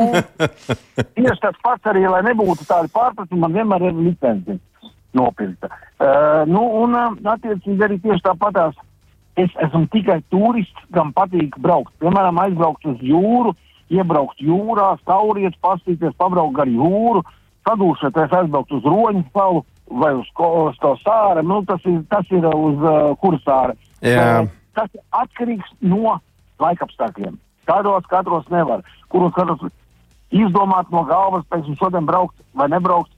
[1.19, 4.57] tieši tas pats arī, lai nebūtu tādi pārpratumi, man vienmēr ir licence
[5.17, 5.69] nopirkta.
[5.99, 8.77] Uh, nu, un uh, attiecīgi arī tieši tāpatās.
[9.39, 11.93] Es esmu tikai turists, kam patīk braukt.
[12.03, 13.53] Piemēram, aizbraukt uz jūru,
[13.95, 17.23] iebraukt jūrā, sauriet, pastīties, pabraukt gar jūru,
[17.69, 19.63] sadūšoties, aizbraukt uz roņu salu
[20.01, 21.45] vai uz, ko, uz to sāra.
[21.47, 23.77] Nu, tas ir, tas ir uz uh, kursāra.
[24.05, 24.25] Jā.
[24.43, 26.19] Uh, tas ir atkarīgs no
[26.63, 27.39] laikapstākļiem.
[27.69, 28.83] Kādos katros nevar.
[29.13, 29.63] Kuros katros
[30.35, 33.13] izdomāt no galvas, pēc tam šodien braukt vai nebraukt.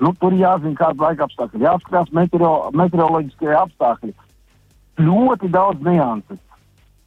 [0.00, 4.14] Nu, tur jāzina, kāda laika apstākļi, jāskatās meteo, meteoroloģiskie apstākļi.
[5.00, 6.40] Ļoti daudz nianses.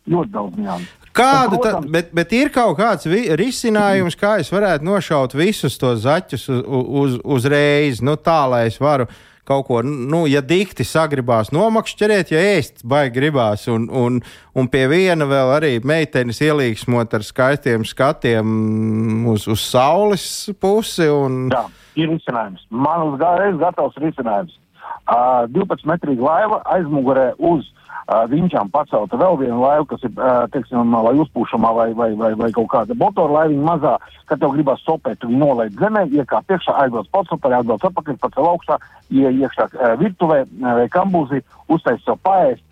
[0.09, 0.91] Ļoti daudz nianses.
[1.13, 3.05] Kāda tad, protams- bet, bet ir kaut kāds
[3.37, 6.63] risinājums, kā es varētu nošaut visus tos zaķus uz,
[7.01, 9.07] uz, uzreiz, nu tā, lai es varu
[9.47, 14.21] kaut ko, nu, ja dikti sagribās nomakšķerēt, ja ēst baigi gribās, un, un,
[14.55, 20.25] un pie viena vēl arī meitenes ielīgsmot ar skaistiem skatiem uz, uz saules
[20.63, 21.09] pusi.
[21.11, 21.65] Un, Jā,
[21.99, 22.63] ir risinājums.
[22.71, 24.59] Man uzreiz gatavs risinājums.
[25.03, 27.82] Uh, 12 metrīga laiva aizmugurē uz uh,
[28.29, 30.11] viņām pacelta vēl viena laiva, kas ir,
[30.51, 33.93] teiksim, vai uzpūšamā vai, vai, vai, vai kaut kāda motora laiviņa mazā,
[34.27, 38.19] kad tev gribas sopēt, tu viņu nolaid zemē, iekāp priekšā, aizbrauc pats upē, aizbrauc atpakaļ,
[38.19, 38.79] pacel augstā,
[39.09, 39.69] ie, iekšā
[40.01, 42.63] virtuvē vai kambūzī, uztais sev paēst,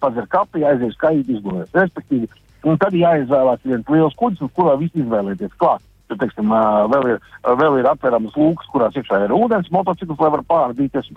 [0.00, 1.74] padzer kapi, aizies kājīt, izgulēs.
[1.76, 2.30] Respektīvi,
[2.66, 5.84] un tad jāizvēlās viens liels kuģis, uz kurā viss izvēlēties klāt.
[6.08, 6.52] Tur, teiksim,
[6.92, 7.18] vēl ir,
[7.60, 11.10] vēl ir atveramas lūkas, kurās iekšā ir ūdens, motocikls, lai var pārdīties.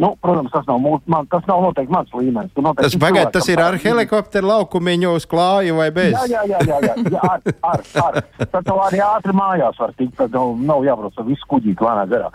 [0.00, 2.52] Nu, protams, tas nav, mūs, man, tas nav noteikti mans līmenis.
[2.76, 6.12] Tas, pagaid, tas ir ar helikopteru laukumiņu uz klāju vai bez?
[6.12, 7.40] Jā, jā, jā, jā, jā, ar,
[7.72, 8.20] ar, ar.
[8.44, 12.06] Tad tev arī ātri mājās var tikt, tad nav, nav jābrauc ar visu kuģīti lēnā
[12.12, 12.32] garā.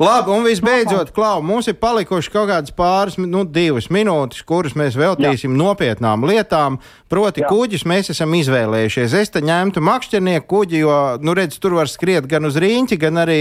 [0.00, 4.94] Labi, un visbeidzot, Klau, mums ir palikuši kaut kādas pāris, nu, divas minūtes, kuras mēs
[4.96, 5.58] veltīsim Jā.
[5.60, 6.78] nopietnām lietām.
[7.12, 7.44] Proti, Jā.
[7.44, 7.50] Jā.
[7.52, 9.16] kuģis mēs esam izvēlējušies.
[9.20, 13.20] Es te ņemtu makšķernieku kuģi, jo, nu, redz, tur var skriet gan uz rīņķi, gan
[13.26, 13.38] arī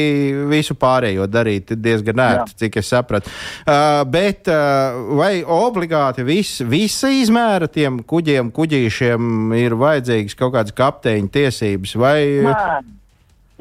[0.52, 3.32] visu pārējo darīt diezgan ērti, cik es sapratu.
[3.64, 10.76] Uh, bet uh, vai obligāti vis, visa izmēra tiem kuģiem, kuģīšiem ir vajadzīgas kaut kādas
[10.76, 11.96] kapteiņa tiesības?
[12.04, 12.18] Vai,
[12.52, 12.72] Nē,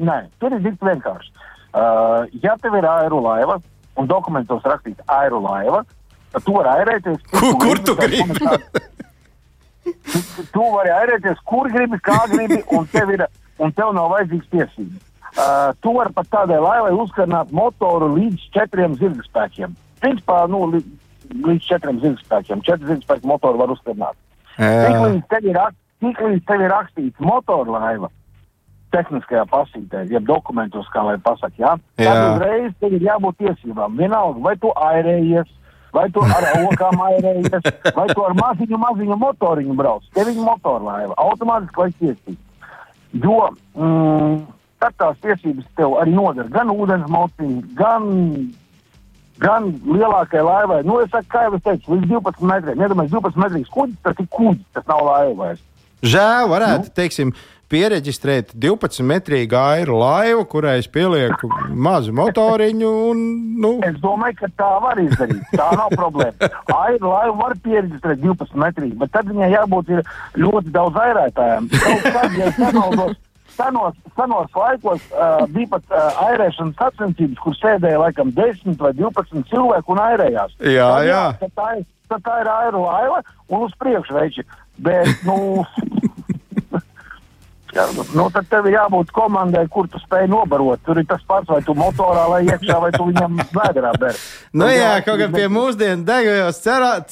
[0.03, 1.37] nē, tur ir tik vienkārši.
[1.69, 3.59] Uh, ja tev ir aerolaiva
[3.99, 5.83] un dokumentos rakstīts aerolaiva,
[6.33, 7.19] tad tu vari airēties.
[7.33, 8.39] Kur- kur tu gribi?
[9.83, 13.25] tu, tu vari airēties, kur gribi, kā gribi, un tev, ir,
[13.61, 15.05] un tev nav vajadzīgs tiesības.
[15.37, 19.75] Uh, tu vari pat tādai laivai uzkarināt motoru līdz četriem zirgspēkiem.
[20.01, 22.63] Principā, nu, līdz četriem zirgspēkiem.
[22.65, 24.17] Četri zirgspēki motoru var uzkarināt.
[24.57, 25.03] Tik Jā.
[25.05, 25.77] līdz tev ir, rak-
[26.49, 28.09] tev ir rakstīts motorlaiva
[28.93, 33.97] tehniskajā pasītē, jeb dokumentos, kā lai pasakā, jā, tad uzreiz tev ir jābūt tiesībām.
[33.99, 35.49] Vienalga, vai tu airējies,
[35.95, 40.07] vai tu ar okām airējies, vai tu ar maziņu, maziņu motoriņu brauc.
[40.15, 42.39] Te viņa motorlaiva automātiski vai tiesīgi.
[43.23, 43.37] Jo
[43.73, 44.41] mm,
[44.81, 48.05] tad tās tiesības tev arī nodara gan ūdens mociņi, gan,
[49.41, 50.83] gan lielākai laivai.
[50.87, 52.85] Nu, es saku, kā jau es teicu, līdz 12 metriem.
[52.85, 55.65] Iedomājieties, 12 metrīgs kuģis, tas ir kuģis, tas nav laiva vairs.
[55.99, 56.95] Žēl, varētu, nu?
[56.95, 57.33] teiksim,
[57.69, 62.91] pieregistrēt 12 metrīgu airu laivu, kurai es pielieku mazu motoriņu.
[63.11, 63.23] Un,
[63.61, 63.73] nu.
[63.85, 65.45] Es domāju, ka tā var izdarīt.
[65.53, 66.49] Tā nav problēma.
[66.79, 69.95] Airu laivu var pieregistrēt 12 metrīgi, bet tad viņai jābūt
[70.41, 71.71] ļoti daudz airētājiem.
[71.77, 73.17] Kaut kad, ja es nemaldos,
[73.59, 79.45] senos, senos laikos uh, bija pat uh, airēšanas sacensības, kur sēdēja laikam 10 vai 12
[79.51, 80.57] cilvēku un airējās.
[80.63, 81.23] Jā, tad, jā.
[81.43, 84.47] Tad tā, ir, tad tā ir airu laiva un uz priekšu veiči.
[84.79, 85.65] Bet, nu,
[87.75, 87.85] Jā,
[88.17, 90.81] nu, tad tev ir jābūt komandai, kur tu spēj nobarot.
[90.87, 94.17] Tur ir tas pats, vai tu motorā lai iekšā, vai tu viņam vēdā ber.
[94.57, 96.61] Nu, jā, jā, kaut kā pie mūsdienu degvielas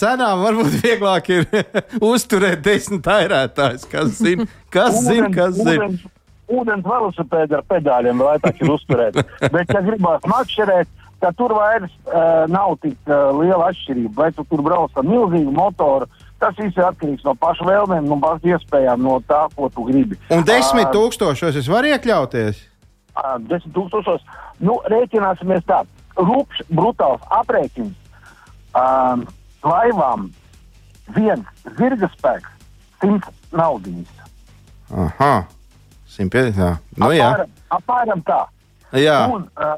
[0.02, 1.48] cenām varbūt vieglāk ir
[2.12, 3.86] uzturēt desmit airētājus.
[3.92, 5.92] Kas zina, kas zina, kas zina.
[6.48, 9.20] Ūdens, velosipēdi ar pedāļiem tā ir uzturēt.
[9.52, 10.90] Bet, ja gribās makšķerēt,
[11.22, 14.14] tad tur vairs uh, nav tik uh, liela atšķirība.
[14.18, 16.08] Vai tu tur brauc ar milzīgu motoru,
[16.38, 20.20] Tas viss ir atkarīgs no paša vēlmēm, no paša iespējām, no tā, ko tu gribi.
[20.34, 22.60] Un desmit tūkstošos es varu iekļauties?
[23.50, 24.26] Desmit tūkstošos.
[24.62, 25.82] Nu, rēķināsimies tā.
[26.18, 27.94] Rūpš, brutāls aprēķins
[28.78, 29.26] uh,
[29.66, 30.30] laivām
[31.16, 32.54] viens zirga spēks,
[33.02, 34.26] simts naudiņas.
[34.94, 35.34] Aha,
[36.14, 36.82] 150.
[36.98, 37.28] Nu, jā.
[37.32, 38.40] apmēram, apmēram tā.
[38.98, 39.20] Jā.
[39.34, 39.76] Un, uh,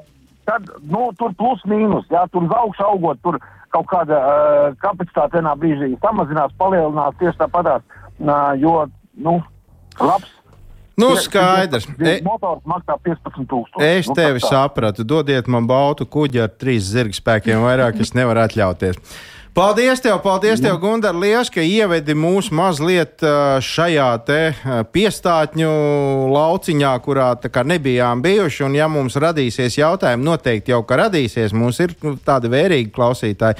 [0.47, 3.39] tad, nu, tur plus mīnus, jā, tur uz augšu augot, tur
[3.73, 7.85] kaut kāda uh, kapacitāte vienā brīdī samazinās, palielinās tieši tāpatās,
[8.19, 8.75] uh, jo,
[9.25, 9.39] nu,
[9.99, 10.35] labs.
[10.99, 11.87] Nu, skaidrs.
[11.95, 13.79] E, motors maksā 15,000.
[13.85, 15.05] Es nu, tevi sapratu.
[15.07, 18.99] Dodiet man baltu kuģi ar trīs zirgspēkiem, vairāk es nevaru atļauties.
[19.53, 23.23] Paldies, tev, paldies, tev, Gunār, liels, ka ievedi mūs mazliet
[23.65, 24.39] šajā te
[24.93, 25.71] piestātņu
[26.31, 27.33] lauciņā, kurā
[27.65, 28.63] nebijām bijuši.
[28.67, 33.57] Un, ja mums radīsies jautājumi, noteikti jau ka radīsies, mums ir nu, tādi vērīgi klausītāji.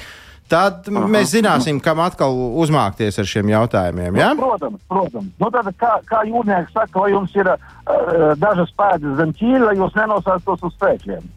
[0.50, 1.06] Tad Aha.
[1.10, 4.16] mēs zināsim, kam atkal uzmākties ar šiem jautājumiem.
[4.18, 4.32] Ja?
[4.34, 5.28] Nu, protams, protams.
[5.38, 7.60] Nu, tad, kā, kā jūrnieks saka, vai jums ir uh,
[8.40, 11.28] dažas pēdas zem ķīļa, lai jūs nenosēstos uz spēkiem.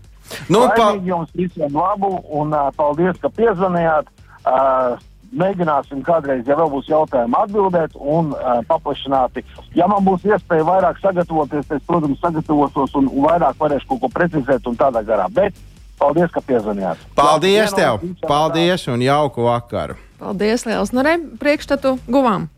[0.50, 0.94] Nu, pa...
[1.06, 4.10] Jums visiem labu un uh, paldies, ka piezvanījāt.
[4.44, 5.00] Uh,
[5.34, 9.44] mēģināsim kādreiz, ja vēl būs jautājumi, atbildēt un uh, paplašināti.
[9.78, 14.70] Ja man būs iespēja vairāk sagatavoties, es, protams, sagatavotos un, vairāk varēšu kaut ko precizēt
[14.70, 15.28] un tādā garā.
[15.34, 15.58] Bet
[16.00, 17.02] paldies, ka piezvanījāt.
[17.18, 18.02] Paldies Jā, tev!
[18.04, 19.98] Vienu, paldies un jauku vakaru!
[20.22, 20.94] Paldies, Liels!
[20.96, 22.50] Nu, re, priekšstatu guvām!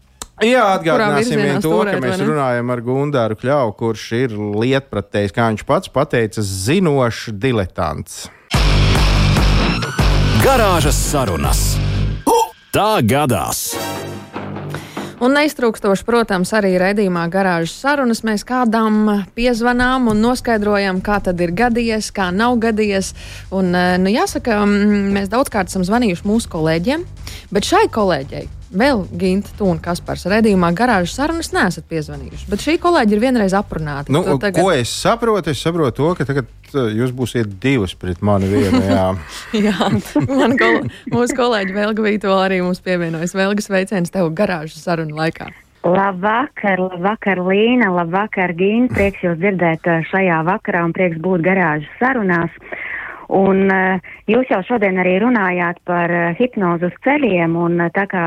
[0.44, 5.48] Jā, atgādināsim vien to, turēt, ka mēs runājam ar Gunāru Kļavu, kurš ir lietpratējs, kā
[5.54, 8.26] viņš pats pateica, zinošs diletants.
[10.46, 11.60] Garāžas sarunas.
[12.70, 13.72] Tā gadās!
[15.18, 21.56] Un neiztrūkstoši, protams, arī raidījumā garāžas sarunas mēs kādām piezvanām un noskaidrojam, kā tad ir
[21.58, 23.16] gadījies, kā nav gadījies.
[23.58, 24.60] Un, nu, jāsaka,
[25.18, 27.08] mēs daudzkārt esam zvanījuši mūsu kolēģiem,
[27.50, 28.46] bet šai kolēģei
[28.78, 32.48] vēl Ginta, tu un Kaspars redzījumā garāžas sarunas neesat piezvanījuši.
[32.52, 34.14] Bet šī kolēģi ir vienreiz aprunāta.
[34.14, 34.60] Nu, tagad...
[34.60, 35.54] Ko es saprotu?
[35.54, 38.82] Es saprotu to, ka tagad uh, jūs būsiet divas pret mani vienu.
[38.86, 39.10] Jā,
[39.68, 39.92] jā
[40.30, 40.82] man kol
[41.14, 43.36] mūsu kolēģi Velga Vīto arī mums pievienojas.
[43.38, 45.52] Velgas veiciens tev garāžas sarunu laikā.
[45.86, 48.90] Labvakar, labvakar, Līna, labvakar, Gīna.
[48.94, 52.54] Prieks jūs dzirdēt uh, šajā vakarā un prieks būt garāžas sarunās.
[53.34, 58.26] Un uh, jūs jau šodien arī runājāt par uh, hipnozu ceļiem, un uh, tā kā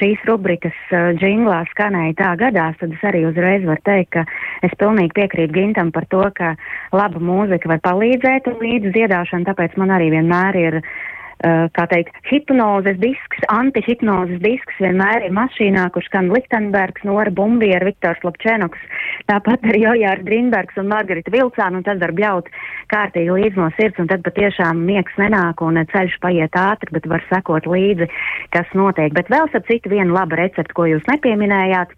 [0.00, 0.76] šīs rubrikas
[1.20, 4.24] džinglā skanēja tā gadās, tad es arī uzreiz varu teikt, ka
[4.66, 6.54] es pilnīgi piekrītu Gintam par to, ka
[6.96, 12.16] laba mūzika var palīdzēt un līdz dziedāšana, tāpēc man arī vienmēr ir Eh, kā teikt,
[12.28, 18.82] hipnozes disks, antihipnozes disks vienmēr ir mašīnā, kurš skan Liktenbergs, Nora Bumbiera, Viktors Lapčenoks,
[19.30, 22.52] tāpat arī Jojārs Grīnbergs un Margarita Vilcāna, un tad var bļaut
[22.92, 27.24] kārtīgi līdz no sirds, un tad patiešām miegs nenāk un ceļš paiet ātri, bet var
[27.32, 28.10] sekot līdzi,
[28.52, 29.14] kas notiek.
[29.16, 31.96] Bet vēl sap citu vienu labu receptu, ko jūs nepieminējāt,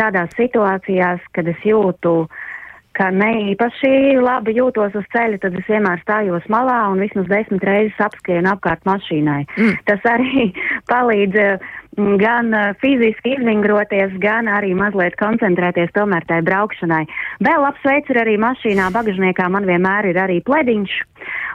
[0.00, 2.49] tādās situācijās, kad es jūtu, uh,
[2.98, 7.64] ka ne īpaši labi jūtos uz ceļa, tad es vienmēr stājos malā un vismaz desmit
[7.66, 9.44] reizes apskrienu apkārt mašīnai.
[9.56, 9.76] Mm.
[9.88, 10.50] Tas arī
[10.92, 17.02] palīdz mm, gan uh, fiziski izvingroties, gan arī mazliet koncentrēties tomēr tai braukšanai.
[17.42, 20.98] Vēl apsveicu arī mašīnā bagažniekā man vienmēr ir arī plediņš.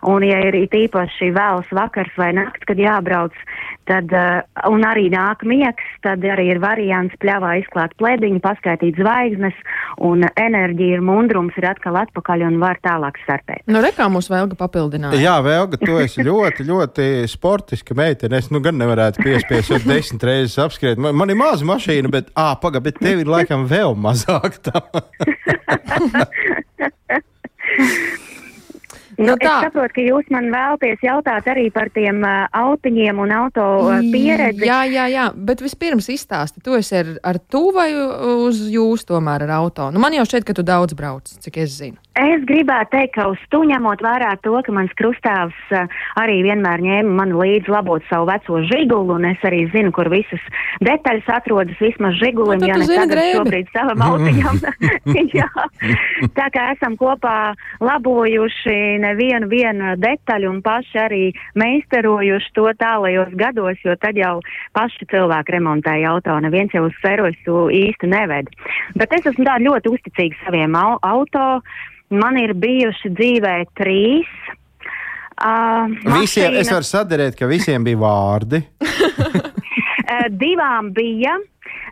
[0.06, 3.34] Un, ja ir īpaši vēls vakars vai nakts, kad jābrauc,
[3.86, 4.42] Tad, uh,
[4.74, 9.58] un arī nāk miegs, tad arī ir variants pļāvā izklāt plēdiņu, paskaitīt zvaigznes,
[10.02, 13.62] un enerģija ir mundrums, ir atkal atpakaļ un var tālāk startēt.
[13.70, 15.20] Nu, rekā mūs vēlga papildināt.
[15.22, 18.42] Jā, Vēlga, tu esi ļoti, ļoti sportiska meitene.
[18.42, 20.98] Es nu gan nevarētu piespiest, jo desmit reizes apskriet.
[21.02, 24.60] Man, man ir maza mašīna, bet, ā, paga, bet tev ir laikam vēl mazāk
[29.18, 29.54] Nu, Nu, es tā.
[29.68, 34.66] saprotu, ka jūs man vēlaties jautāt arī par tiem uh, autiņiem un auto uh, pieredzi.
[34.68, 39.46] Jā, jā, jā, bet vispirms izstāsti, tu esi ar, ar tu vai uz jūs tomēr
[39.48, 39.90] ar auto?
[39.92, 41.98] Nu, man jau šķiet, ka tu daudz brauc, cik es zinu.
[42.16, 45.88] Es gribētu teikt, ka uz to ņemot vērā to, ka mans krustāvs uh,
[46.22, 50.40] arī vienmēr ņēma mani līdzi labot savu veco žigulu, un es arī zinu, kur visas
[50.86, 53.36] detaļas atrodas vismaz žigulim, Nu, ja tu ne tagad drēbi.
[53.40, 54.62] šobrīd savam autiņam.
[55.40, 55.50] Jā.
[56.40, 57.36] Tā kā esam kopā
[57.84, 61.24] labojuši nevienu vienu detaļu un paši arī
[61.62, 64.40] meistarojuši to tālajos gados, jo tad jau
[64.76, 68.52] paši cilvēki remontēja auto, neviens jau uz servisu īsti neved.
[69.00, 71.48] Bet es esmu tā ļoti uzticīga saviem au auto.
[72.14, 74.30] Man ir bijuši dzīvē trīs.
[75.36, 75.90] Uh,
[76.22, 76.70] Visiem, es mašīnas.
[76.72, 78.62] varu sadarīt, ka visiem bija vārdi.
[80.06, 81.32] Eh, divām bija,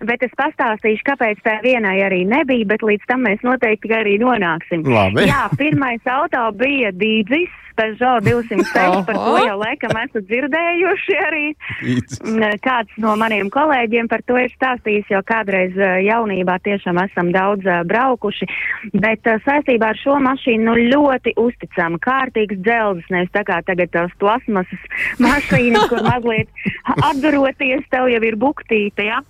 [0.09, 4.85] bet es pastāstīšu, kāpēc tā vienai arī nebija, bet līdz tam mēs noteikti arī nonāksim.
[4.87, 5.27] Labi.
[5.29, 9.45] Jā, pirmais auto bija Dīdzis, Peugeot 206, par to Oho.
[9.47, 11.45] jau laikam esat dzirdējuši arī.
[11.81, 17.31] Mm, Kāds no maniem kolēģiem par to ir stāstījis, jo kādreiz eh, jaunībā tiešām esam
[17.33, 18.49] daudz eh, braukuši,
[18.93, 23.89] bet eh, saistībā ar šo mašīnu nu, ļoti uzticama, kārtīgs dzelzs, nevis tā kā tagad
[23.95, 24.85] tās plasmasas
[25.25, 26.53] mašīnas, kur mazliet
[27.09, 29.23] atduroties, tev jau ir buktīte, ja?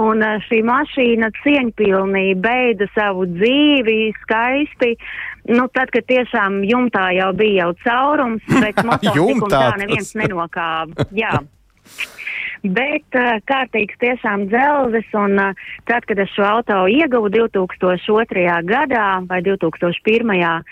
[0.00, 4.94] Un eh, šī mašīna cieņpilnī beida savu dzīvi skaisti.
[5.54, 11.06] Nu, tad, kad tiešām jumtā jau bija jau caurums, bet motociklu tā neviens nenokāva.
[11.14, 11.36] Jā.
[12.64, 18.46] Bet uh, kārtīgs tiešām dzelzis, un uh, tad, kad es šo auto ieguvu 2002.
[18.64, 20.64] gadā vai 2001.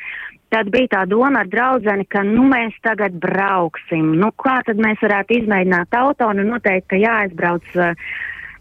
[0.53, 4.15] Tad bija tā doma ar draudzeni, ka nu mēs tagad brauksim.
[4.21, 6.33] Nu, kā tad mēs varētu izmēģināt auto?
[6.37, 8.09] Nu, noteikti, ka jāaizbrauc uh,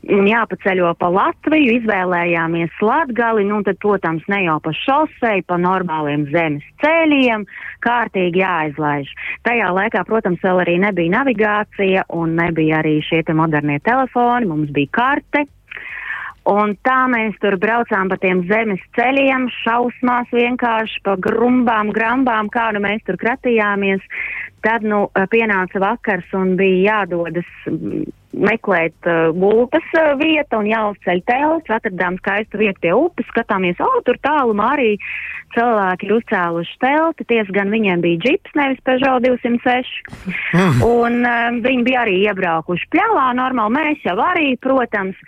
[0.09, 6.25] un jāpaceļo pa Latviju, izvēlējāmies Latgali, nu tad, protams, ne jau pa šoseju, pa normāliem
[6.33, 7.45] zemes ceļiem,
[7.85, 9.11] kārtīgi jāizlaiž.
[9.45, 14.73] Tajā laikā, protams, vēl arī nebija navigācija un nebija arī šie te modernie telefoni, mums
[14.73, 15.45] bija karte.
[16.49, 22.71] Un tā mēs tur braucām pa tiem zemes ceļiem, šausmās vienkārši pa grumbām, grambām, kā
[22.73, 24.01] nu mēs tur kratījāmies.
[24.65, 27.53] Tad, nu, pienāca vakars un bija jādodas
[28.33, 31.71] meklēt uh, gultas uh, vietu un jāuzceļ telts.
[31.71, 34.91] Atradām skaistu vietu pie upes, skatāmies, o, tur tālumā arī
[35.55, 37.27] cilvēki ir uzcēluši telti.
[37.31, 39.91] Ties gan viņiem bija džips, nevis Peugeot 206.
[41.01, 45.19] Un um, viņi bija arī iebraukuši pļāvā, normāli mēs jau arī, protams.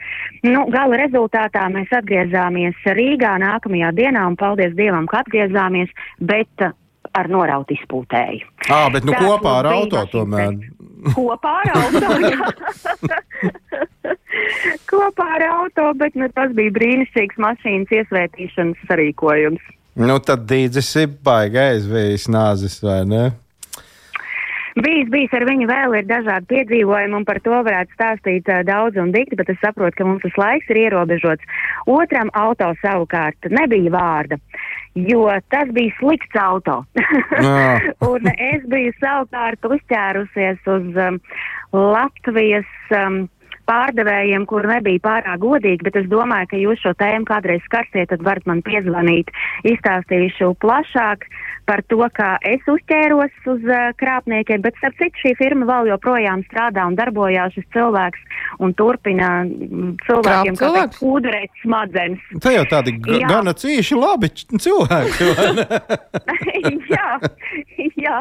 [0.44, 5.92] Nu, gala rezultātā mēs atgriezāmies Rīgā nākamajā dienā un paldies Dievam, ka atgriezāmies,
[6.24, 6.76] bet uh,
[7.14, 8.48] ar norautu izpūtēju.
[8.72, 10.56] Ā, bet nu Tāds kopā ar auto tomēr.
[11.12, 12.08] Kopā ar auto,
[14.92, 19.64] kopā ar auto, bet nu, tas bija brīnišķīgs mašīnas iesvētīšanas sarīkojums.
[20.00, 23.26] Nu, tad dīdzis ir baigais vējs nāzis, vai ne?
[24.74, 28.98] Bijis, bijis ar viņu vēl ir dažādi piedzīvojumi, un par to varētu stāstīt uh, daudz
[28.98, 31.46] un dikti, bet es saprotu, ka mums tas laiks ir ierobežots.
[31.94, 34.40] Otram auto savukārt nebija vārda,
[34.98, 36.80] jo tas bija slikts auto.
[38.14, 41.22] Un es biju savukārt uzķērusies uz um,
[41.74, 42.70] Latvijas.
[42.90, 43.24] Um,
[43.70, 48.26] Pārdevējiem, kur nebija pārāk godīgi, bet es domāju, ka jūs šo tēmu kādreiz skarsiet, tad
[48.26, 49.32] varat man piezvanīt.
[49.68, 51.28] Izstāstīšu plašāk
[51.66, 56.44] par to, kā es uzķēros uz uh, krāpniekiem, bet starp citu šī firma vēl joprojām
[56.50, 58.24] strādā un darbojās šis cilvēks
[58.64, 60.98] un turpina mm, cilvēkiem, kā cilvēks?
[60.98, 62.26] teikt, kūderēt smadzenes.
[62.44, 63.30] Tā jau tādi Jā.
[63.32, 65.30] gana cīši labi cilvēki.
[66.94, 67.10] jā,
[68.04, 68.20] jā,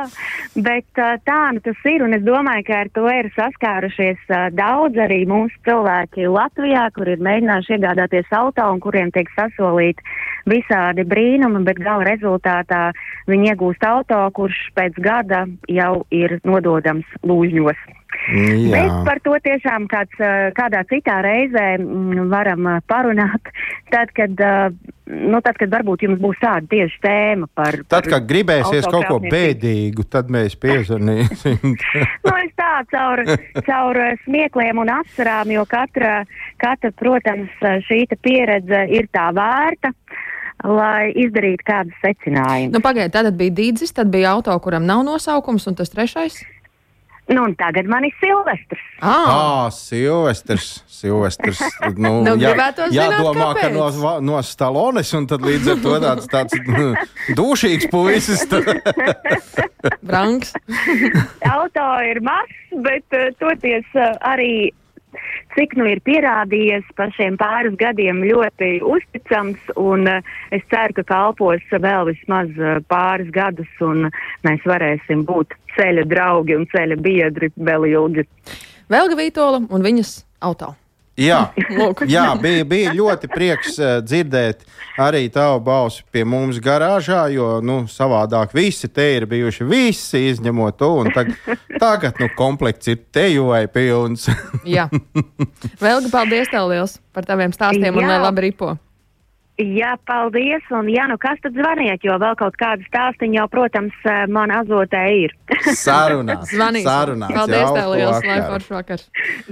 [0.63, 4.49] bet uh, tā nu tas ir, un es domāju, ka ar to ir saskārušies uh,
[4.55, 10.05] daudz arī mūsu cilvēki Latvijā, kur ir mēģinājuši iegādāties auto un kuriem tiek sasolīti
[10.53, 12.85] visādi brīnumi, bet gala rezultātā
[13.31, 18.02] viņi iegūst auto, kurš pēc gada jau ir nododams lūžņos.
[18.33, 18.71] Jā.
[18.71, 20.21] Bet par to tiešām kāds,
[20.57, 23.51] kādā citā reizē mm, varam parunāt,
[23.93, 24.39] tad, kad,
[25.11, 27.81] nu, tad, kad varbūt jums būs tāda tieši tēma par.
[27.83, 31.61] Tad, par kad gribēsies kaut ko bēdīgu, tad mēs piezvanīsim.
[32.23, 33.21] Nu, es tā caur,
[33.67, 36.23] caur smiekliem un asarām, jo katra,
[36.63, 37.51] katra, protams,
[37.89, 39.93] šī pieredze ir tā vērta,
[40.63, 42.75] lai izdarītu kādus secinājumus.
[42.77, 46.43] Nu, Pagaidiet, tad bija dīdzis, tad bija auto, kuram nav nosaukums, un tas trešais.
[47.33, 48.83] Nu, un tagad man ir Silvestris.
[49.01, 50.83] Ah, Ah, Silvestris.
[50.87, 51.61] Silvestris.
[51.97, 53.87] Nu, Nu, jā, gribētu zināt, jādomā, ka no,
[54.21, 56.93] no Stalones, un tad līdz ar to tāds, tāds nu,
[57.39, 58.45] dūšīgs puisis.
[60.03, 60.53] Branks.
[61.55, 62.55] Auto ir mazs,
[62.85, 64.71] bet uh, toties uh, arī,
[65.57, 71.07] cik nu ir pierādījies pa šiem pāris gadiem ļoti uzticams, un uh, es ceru, ka
[71.13, 74.09] kalpos vēl vismaz uh, pāris gadus, un
[74.47, 78.29] mēs varēsim būt ceļa draugi un ceļa biedri vēl ilgi.
[78.93, 80.75] Velga Vītola un viņas auto.
[81.21, 81.51] Jā,
[82.09, 84.63] jā bija, bija ļoti prieks uh, dzirdēt
[85.01, 90.79] arī tavu balsi pie mums garāžā, jo nu, savādāk visi te ir bijuši visi izņemot
[90.81, 90.89] to.
[91.03, 91.35] un Tag,
[91.83, 94.29] tagad nu, komplekts ir teju vai pilns.
[94.65, 94.89] Jā.
[95.85, 98.15] Velga, paldies tev liels par taviem stāstiem un Jā.
[98.15, 98.73] lai labi ripo.
[99.61, 103.99] Jā, paldies, un jā, nu kas tad zvaniet, jo vēl kaut kāda stāstiņa jau, protams,
[104.09, 105.35] uh, man azotē ir.
[105.77, 106.49] Sarunās.
[106.49, 106.89] Zvanīsim.
[106.89, 107.35] Sarunās.
[107.37, 108.49] Paldies tev liels, lai vakaru.
[108.55, 109.05] foršs vakars.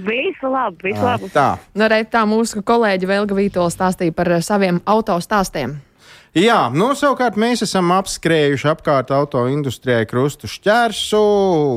[0.08, 1.28] visu labu, visu labu.
[1.34, 1.50] Tā.
[1.76, 5.76] Nu, arī tā mūsu kolēģi Velga Vītola stāstīja par eh, saviem auto stāstiem.
[6.30, 11.22] Jā, nu, savukārt mēs esam apskrējuši apkārt auto industrijai krustu šķērsu,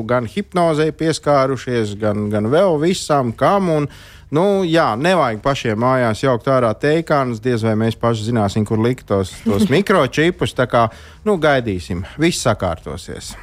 [0.06, 3.68] gan hipnozei pieskārušies, gan, gan vēl visam, kam.
[3.74, 3.88] Un,
[4.34, 9.06] nu, jā, nevajag pašiem mājās jaukt ārā teikānus, diez vai mēs paši zināsim, kur likt
[9.10, 10.56] tos, tos mikročipus.
[10.56, 10.88] Tā kā
[11.26, 13.34] nu, gaidīsim, viss sakārtosies.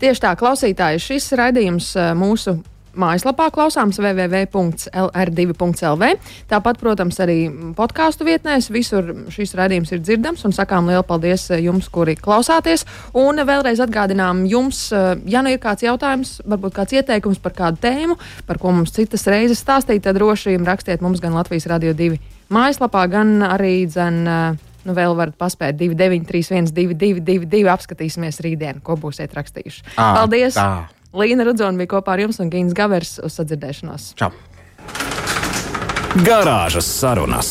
[0.00, 2.58] Tieši tā, klausītāji, šis raidījums eh, mūsu
[2.96, 6.04] mājaslapā klausāms www.lr2.lv.
[6.50, 7.38] Tāpat, protams, arī
[7.76, 8.70] podkāstu vietnēs.
[8.74, 12.80] Visur šis raidījums ir dzirdams un sakām lielu paldies eh, jums, kuri klausāties.
[13.16, 14.96] Un vēlreiz atgādinām jums, eh,
[15.30, 18.14] ja nu ir kāds jautājums, varbūt kāds ieteikums par kādu tēmu,
[18.48, 22.18] par ko mums citas reizes stāstīt, tad droši rakstiet mums gan Latvijas Radio 2
[22.52, 24.16] mājaslapā, gan arī dzen.
[24.28, 29.82] eh, Nu, vēl varat paspēt 2931, 222, apskatīsimies rītdien, ko būsiet rakstījuši.
[29.98, 30.54] Ā, Paldies!
[30.54, 30.86] tā.
[31.16, 34.10] Līna Rudzona bija kopā ar jums un Gīns Gavers uz sadzirdēšanos.
[34.20, 34.30] Čau!
[36.26, 37.50] Garāžas sarunas.